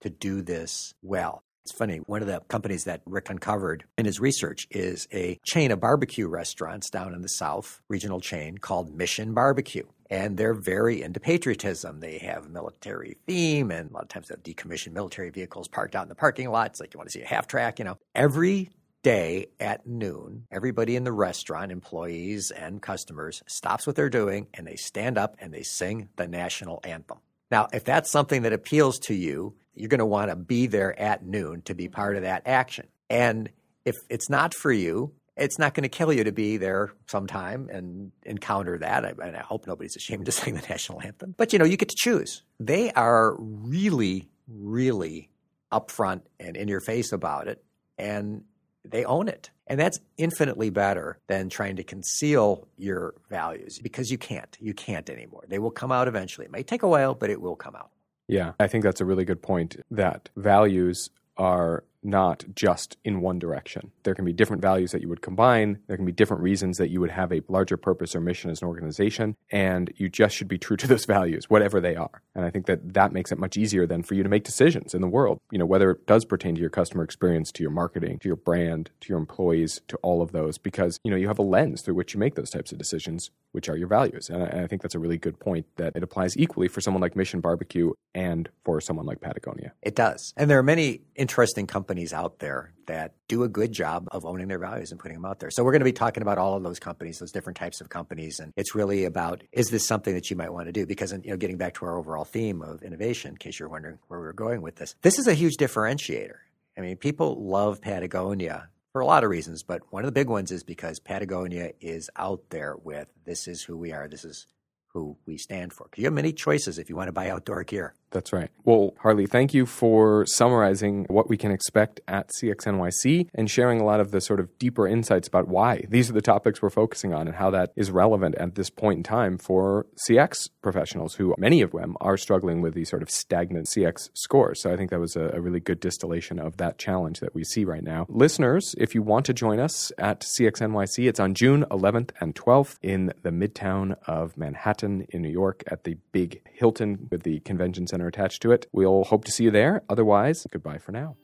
to 0.00 0.10
do 0.10 0.42
this 0.42 0.94
well. 1.02 1.42
It's 1.64 1.72
funny, 1.72 1.96
one 1.96 2.20
of 2.20 2.28
the 2.28 2.42
companies 2.48 2.84
that 2.84 3.00
Rick 3.06 3.30
uncovered 3.30 3.84
in 3.96 4.04
his 4.04 4.20
research 4.20 4.68
is 4.70 5.08
a 5.10 5.40
chain 5.46 5.70
of 5.70 5.80
barbecue 5.80 6.28
restaurants 6.28 6.90
down 6.90 7.14
in 7.14 7.22
the 7.22 7.28
South, 7.28 7.80
regional 7.88 8.20
chain 8.20 8.58
called 8.58 8.94
Mission 8.94 9.32
Barbecue. 9.32 9.84
And 10.10 10.36
they're 10.36 10.54
very 10.54 11.02
into 11.02 11.20
patriotism. 11.20 12.00
They 12.00 12.18
have 12.18 12.46
a 12.46 12.48
military 12.48 13.16
theme, 13.26 13.70
and 13.70 13.90
a 13.90 13.92
lot 13.94 14.02
of 14.02 14.08
times 14.08 14.28
they'll 14.28 14.38
decommission 14.38 14.92
military 14.92 15.30
vehicles 15.30 15.68
parked 15.68 15.96
out 15.96 16.02
in 16.02 16.08
the 16.08 16.14
parking 16.14 16.50
lot. 16.50 16.70
It's 16.70 16.80
like 16.80 16.92
you 16.92 16.98
want 16.98 17.10
to 17.10 17.18
see 17.18 17.22
a 17.22 17.26
half 17.26 17.46
track, 17.46 17.78
you 17.78 17.84
know. 17.84 17.98
Every 18.14 18.70
day 19.02 19.48
at 19.60 19.86
noon, 19.86 20.46
everybody 20.50 20.96
in 20.96 21.04
the 21.04 21.12
restaurant, 21.12 21.70
employees 21.70 22.50
and 22.50 22.82
customers, 22.82 23.42
stops 23.46 23.86
what 23.86 23.94
they're 23.96 24.10
doing 24.10 24.48
and 24.54 24.66
they 24.66 24.76
stand 24.76 25.18
up 25.18 25.36
and 25.38 25.52
they 25.52 25.62
sing 25.62 26.08
the 26.16 26.26
national 26.26 26.80
anthem. 26.84 27.18
Now, 27.50 27.68
if 27.72 27.84
that's 27.84 28.10
something 28.10 28.42
that 28.42 28.52
appeals 28.52 28.98
to 29.00 29.14
you, 29.14 29.54
you're 29.74 29.88
going 29.88 29.98
to 29.98 30.06
want 30.06 30.30
to 30.30 30.36
be 30.36 30.66
there 30.66 30.98
at 30.98 31.24
noon 31.24 31.62
to 31.62 31.74
be 31.74 31.88
part 31.88 32.16
of 32.16 32.22
that 32.22 32.42
action. 32.46 32.88
And 33.10 33.50
if 33.84 33.94
it's 34.08 34.30
not 34.30 34.54
for 34.54 34.72
you, 34.72 35.12
it's 35.36 35.58
not 35.58 35.74
going 35.74 35.82
to 35.82 35.88
kill 35.88 36.12
you 36.12 36.24
to 36.24 36.32
be 36.32 36.56
there 36.56 36.92
sometime 37.08 37.68
and 37.70 38.12
encounter 38.22 38.78
that. 38.78 39.04
I, 39.04 39.14
and 39.22 39.36
I 39.36 39.40
hope 39.40 39.66
nobody's 39.66 39.96
ashamed 39.96 40.26
to 40.26 40.32
sing 40.32 40.54
the 40.54 40.62
national 40.68 41.02
anthem. 41.02 41.34
But 41.36 41.52
you 41.52 41.58
know, 41.58 41.64
you 41.64 41.76
get 41.76 41.88
to 41.88 41.96
choose. 41.96 42.42
They 42.60 42.92
are 42.92 43.36
really, 43.38 44.28
really 44.48 45.30
upfront 45.72 46.22
and 46.38 46.56
in 46.56 46.68
your 46.68 46.80
face 46.80 47.12
about 47.12 47.48
it, 47.48 47.64
and 47.98 48.44
they 48.84 49.04
own 49.04 49.28
it. 49.28 49.50
And 49.66 49.80
that's 49.80 49.98
infinitely 50.18 50.70
better 50.70 51.18
than 51.26 51.48
trying 51.48 51.76
to 51.76 51.84
conceal 51.84 52.68
your 52.76 53.14
values 53.30 53.78
because 53.82 54.10
you 54.10 54.18
can't. 54.18 54.56
You 54.60 54.74
can't 54.74 55.08
anymore. 55.08 55.44
They 55.48 55.58
will 55.58 55.70
come 55.70 55.90
out 55.90 56.06
eventually. 56.06 56.44
It 56.44 56.52
may 56.52 56.62
take 56.62 56.82
a 56.82 56.88
while, 56.88 57.14
but 57.14 57.30
it 57.30 57.40
will 57.40 57.56
come 57.56 57.74
out. 57.74 57.90
Yeah, 58.28 58.52
I 58.60 58.66
think 58.66 58.84
that's 58.84 59.00
a 59.00 59.04
really 59.04 59.24
good 59.24 59.42
point 59.42 59.76
that 59.90 60.28
values 60.36 61.10
are 61.36 61.84
not 62.04 62.44
just 62.54 62.96
in 63.04 63.20
one 63.20 63.38
direction. 63.38 63.90
There 64.02 64.14
can 64.14 64.24
be 64.24 64.32
different 64.32 64.62
values 64.62 64.92
that 64.92 65.00
you 65.00 65.08
would 65.08 65.22
combine. 65.22 65.78
There 65.86 65.96
can 65.96 66.06
be 66.06 66.12
different 66.12 66.42
reasons 66.42 66.78
that 66.78 66.90
you 66.90 67.00
would 67.00 67.10
have 67.10 67.32
a 67.32 67.42
larger 67.48 67.76
purpose 67.76 68.14
or 68.14 68.20
mission 68.20 68.50
as 68.50 68.62
an 68.62 68.68
organization. 68.68 69.36
And 69.50 69.92
you 69.96 70.08
just 70.08 70.36
should 70.36 70.48
be 70.48 70.58
true 70.58 70.76
to 70.76 70.86
those 70.86 71.04
values, 71.06 71.48
whatever 71.48 71.80
they 71.80 71.96
are. 71.96 72.22
And 72.34 72.44
I 72.44 72.50
think 72.50 72.66
that 72.66 72.94
that 72.94 73.12
makes 73.12 73.32
it 73.32 73.38
much 73.38 73.56
easier 73.56 73.86
then 73.86 74.02
for 74.02 74.14
you 74.14 74.22
to 74.22 74.28
make 74.28 74.44
decisions 74.44 74.94
in 74.94 75.00
the 75.00 75.08
world, 75.08 75.40
you 75.50 75.58
know, 75.58 75.66
whether 75.66 75.90
it 75.92 76.06
does 76.06 76.24
pertain 76.24 76.54
to 76.54 76.60
your 76.60 76.70
customer 76.70 77.02
experience, 77.02 77.50
to 77.52 77.62
your 77.62 77.70
marketing, 77.70 78.18
to 78.18 78.28
your 78.28 78.36
brand, 78.36 78.90
to 79.00 79.08
your 79.08 79.18
employees, 79.18 79.80
to 79.88 79.96
all 79.98 80.20
of 80.20 80.32
those, 80.32 80.58
because, 80.58 80.98
you 81.04 81.10
know, 81.10 81.16
you 81.16 81.28
have 81.28 81.38
a 81.38 81.42
lens 81.42 81.82
through 81.82 81.94
which 81.94 82.14
you 82.14 82.20
make 82.20 82.34
those 82.34 82.50
types 82.50 82.72
of 82.72 82.78
decisions, 82.78 83.30
which 83.52 83.68
are 83.68 83.76
your 83.76 83.88
values. 83.88 84.28
And 84.28 84.42
I, 84.42 84.46
and 84.46 84.60
I 84.60 84.66
think 84.66 84.82
that's 84.82 84.94
a 84.94 84.98
really 84.98 85.18
good 85.18 85.38
point 85.38 85.66
that 85.76 85.96
it 85.96 86.02
applies 86.02 86.36
equally 86.36 86.68
for 86.68 86.80
someone 86.80 87.00
like 87.00 87.16
Mission 87.16 87.40
Barbecue 87.40 87.92
and 88.14 88.48
for 88.64 88.80
someone 88.80 89.06
like 89.06 89.20
Patagonia. 89.20 89.72
It 89.82 89.94
does. 89.94 90.34
And 90.36 90.50
there 90.50 90.58
are 90.58 90.64
many 90.64 91.02
interesting 91.16 91.66
companies 91.66 91.93
companies 91.94 92.12
out 92.12 92.40
there 92.40 92.72
that 92.86 93.14
do 93.28 93.44
a 93.44 93.48
good 93.48 93.70
job 93.70 94.08
of 94.10 94.24
owning 94.24 94.48
their 94.48 94.58
values 94.58 94.90
and 94.90 94.98
putting 94.98 95.16
them 95.16 95.24
out 95.24 95.38
there. 95.38 95.48
So 95.48 95.62
we're 95.62 95.70
going 95.70 95.80
to 95.80 95.84
be 95.84 95.92
talking 95.92 96.22
about 96.22 96.38
all 96.38 96.56
of 96.56 96.64
those 96.64 96.80
companies, 96.80 97.20
those 97.20 97.30
different 97.30 97.56
types 97.56 97.80
of 97.80 97.88
companies, 97.88 98.40
and 98.40 98.52
it's 98.56 98.74
really 98.74 99.04
about 99.04 99.44
is 99.52 99.68
this 99.68 99.86
something 99.86 100.12
that 100.12 100.28
you 100.28 100.34
might 100.34 100.52
want 100.52 100.66
to 100.66 100.72
do? 100.72 100.86
Because 100.86 101.12
you 101.12 101.30
know, 101.30 101.36
getting 101.36 101.56
back 101.56 101.74
to 101.74 101.84
our 101.84 101.96
overall 101.96 102.24
theme 102.24 102.62
of 102.62 102.82
innovation, 102.82 103.30
in 103.30 103.36
case 103.36 103.60
you're 103.60 103.68
wondering 103.68 104.00
where 104.08 104.18
we're 104.18 104.32
going 104.32 104.60
with 104.60 104.74
this, 104.74 104.96
this 105.02 105.20
is 105.20 105.28
a 105.28 105.34
huge 105.34 105.54
differentiator. 105.56 106.38
I 106.76 106.80
mean, 106.80 106.96
people 106.96 107.40
love 107.40 107.80
Patagonia 107.80 108.70
for 108.90 109.00
a 109.00 109.06
lot 109.06 109.22
of 109.22 109.30
reasons, 109.30 109.62
but 109.62 109.82
one 109.92 110.02
of 110.02 110.08
the 110.08 110.20
big 110.20 110.28
ones 110.28 110.50
is 110.50 110.64
because 110.64 110.98
Patagonia 110.98 111.70
is 111.80 112.10
out 112.16 112.42
there 112.50 112.74
with 112.82 113.06
this 113.24 113.46
is 113.46 113.62
who 113.62 113.76
we 113.76 113.92
are, 113.92 114.08
this 114.08 114.24
is 114.24 114.48
who 114.88 115.16
we 115.26 115.36
stand 115.36 115.72
for. 115.72 115.88
You 115.96 116.04
have 116.04 116.12
many 116.12 116.32
choices 116.32 116.78
if 116.78 116.88
you 116.88 116.96
want 116.96 117.08
to 117.08 117.12
buy 117.12 117.28
outdoor 117.28 117.62
gear. 117.62 117.94
That's 118.14 118.32
right. 118.32 118.48
Well, 118.62 118.94
Harley, 119.00 119.26
thank 119.26 119.52
you 119.52 119.66
for 119.66 120.24
summarizing 120.24 121.04
what 121.10 121.28
we 121.28 121.36
can 121.36 121.50
expect 121.50 122.00
at 122.06 122.30
CXNYC 122.30 123.28
and 123.34 123.50
sharing 123.50 123.80
a 123.80 123.84
lot 123.84 123.98
of 123.98 124.12
the 124.12 124.20
sort 124.20 124.38
of 124.38 124.56
deeper 124.58 124.86
insights 124.86 125.26
about 125.26 125.48
why 125.48 125.84
these 125.88 126.08
are 126.08 126.12
the 126.12 126.22
topics 126.22 126.62
we're 126.62 126.70
focusing 126.70 127.12
on 127.12 127.26
and 127.26 127.36
how 127.36 127.50
that 127.50 127.72
is 127.74 127.90
relevant 127.90 128.36
at 128.36 128.54
this 128.54 128.70
point 128.70 128.98
in 128.98 129.02
time 129.02 129.36
for 129.36 129.86
CX 130.08 130.48
professionals 130.62 131.16
who 131.16 131.34
many 131.36 131.60
of 131.60 131.72
them 131.72 131.96
are 132.00 132.16
struggling 132.16 132.60
with 132.60 132.72
these 132.72 132.88
sort 132.88 133.02
of 133.02 133.10
stagnant 133.10 133.66
CX 133.66 134.10
scores. 134.14 134.62
So 134.62 134.72
I 134.72 134.76
think 134.76 134.90
that 134.90 135.00
was 135.00 135.16
a, 135.16 135.32
a 135.34 135.40
really 135.40 135.60
good 135.60 135.80
distillation 135.80 136.38
of 136.38 136.56
that 136.58 136.78
challenge 136.78 137.18
that 137.18 137.34
we 137.34 137.42
see 137.42 137.64
right 137.64 137.82
now. 137.82 138.06
Listeners, 138.08 138.76
if 138.78 138.94
you 138.94 139.02
want 139.02 139.26
to 139.26 139.34
join 139.34 139.58
us 139.58 139.90
at 139.98 140.20
CXNYC, 140.20 141.08
it's 141.08 141.18
on 141.18 141.34
June 141.34 141.64
11th 141.68 142.10
and 142.20 142.36
12th 142.36 142.76
in 142.80 143.12
the 143.22 143.30
midtown 143.30 143.96
of 144.06 144.38
Manhattan 144.38 145.04
in 145.08 145.20
New 145.20 145.30
York 145.30 145.64
at 145.66 145.82
the 145.82 145.96
big 146.12 146.42
Hilton 146.52 147.08
with 147.10 147.24
the 147.24 147.40
convention 147.40 147.88
center 147.88 148.03
attached 148.08 148.42
to 148.42 148.52
it. 148.52 148.66
We'll 148.72 149.04
hope 149.04 149.24
to 149.24 149.32
see 149.32 149.44
you 149.44 149.50
there. 149.50 149.82
Otherwise, 149.88 150.46
goodbye 150.50 150.78
for 150.78 150.92
now. 150.92 151.16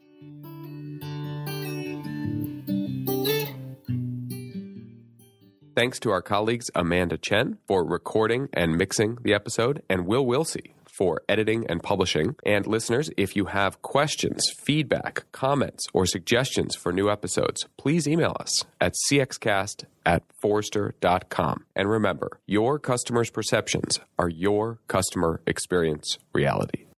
Thanks 5.75 6.01
to 6.01 6.11
our 6.11 6.21
colleagues 6.21 6.71
Amanda 6.75 7.17
Chen 7.17 7.59
for 7.67 7.85
recording 7.85 8.49
and 8.53 8.77
mixing 8.77 9.19
the 9.23 9.33
episode, 9.33 9.83
and 9.89 10.07
Will 10.07 10.27
Wilsey 10.27 10.75
for 11.01 11.23
editing 11.31 11.65
and 11.67 11.83
publishing. 11.83 12.37
And 12.45 12.67
listeners, 12.67 13.09
if 13.17 13.35
you 13.35 13.47
have 13.47 13.81
questions, 13.81 14.43
feedback, 14.55 15.25
comments, 15.33 15.87
or 15.95 16.05
suggestions 16.05 16.77
for 16.77 16.93
new 16.93 17.09
episodes, 17.09 17.67
please 17.79 18.07
email 18.07 18.37
us 18.39 18.67
at 18.83 18.93
cxcast 19.09 19.85
at 20.05 20.25
forrester.com. 20.43 21.65
And 21.75 21.89
remember, 21.89 22.39
your 22.45 22.79
customers' 22.79 23.31
perceptions 23.31 23.99
are 24.19 24.29
your 24.29 24.79
customer 24.89 25.41
experience 25.47 26.19
reality. 26.35 26.90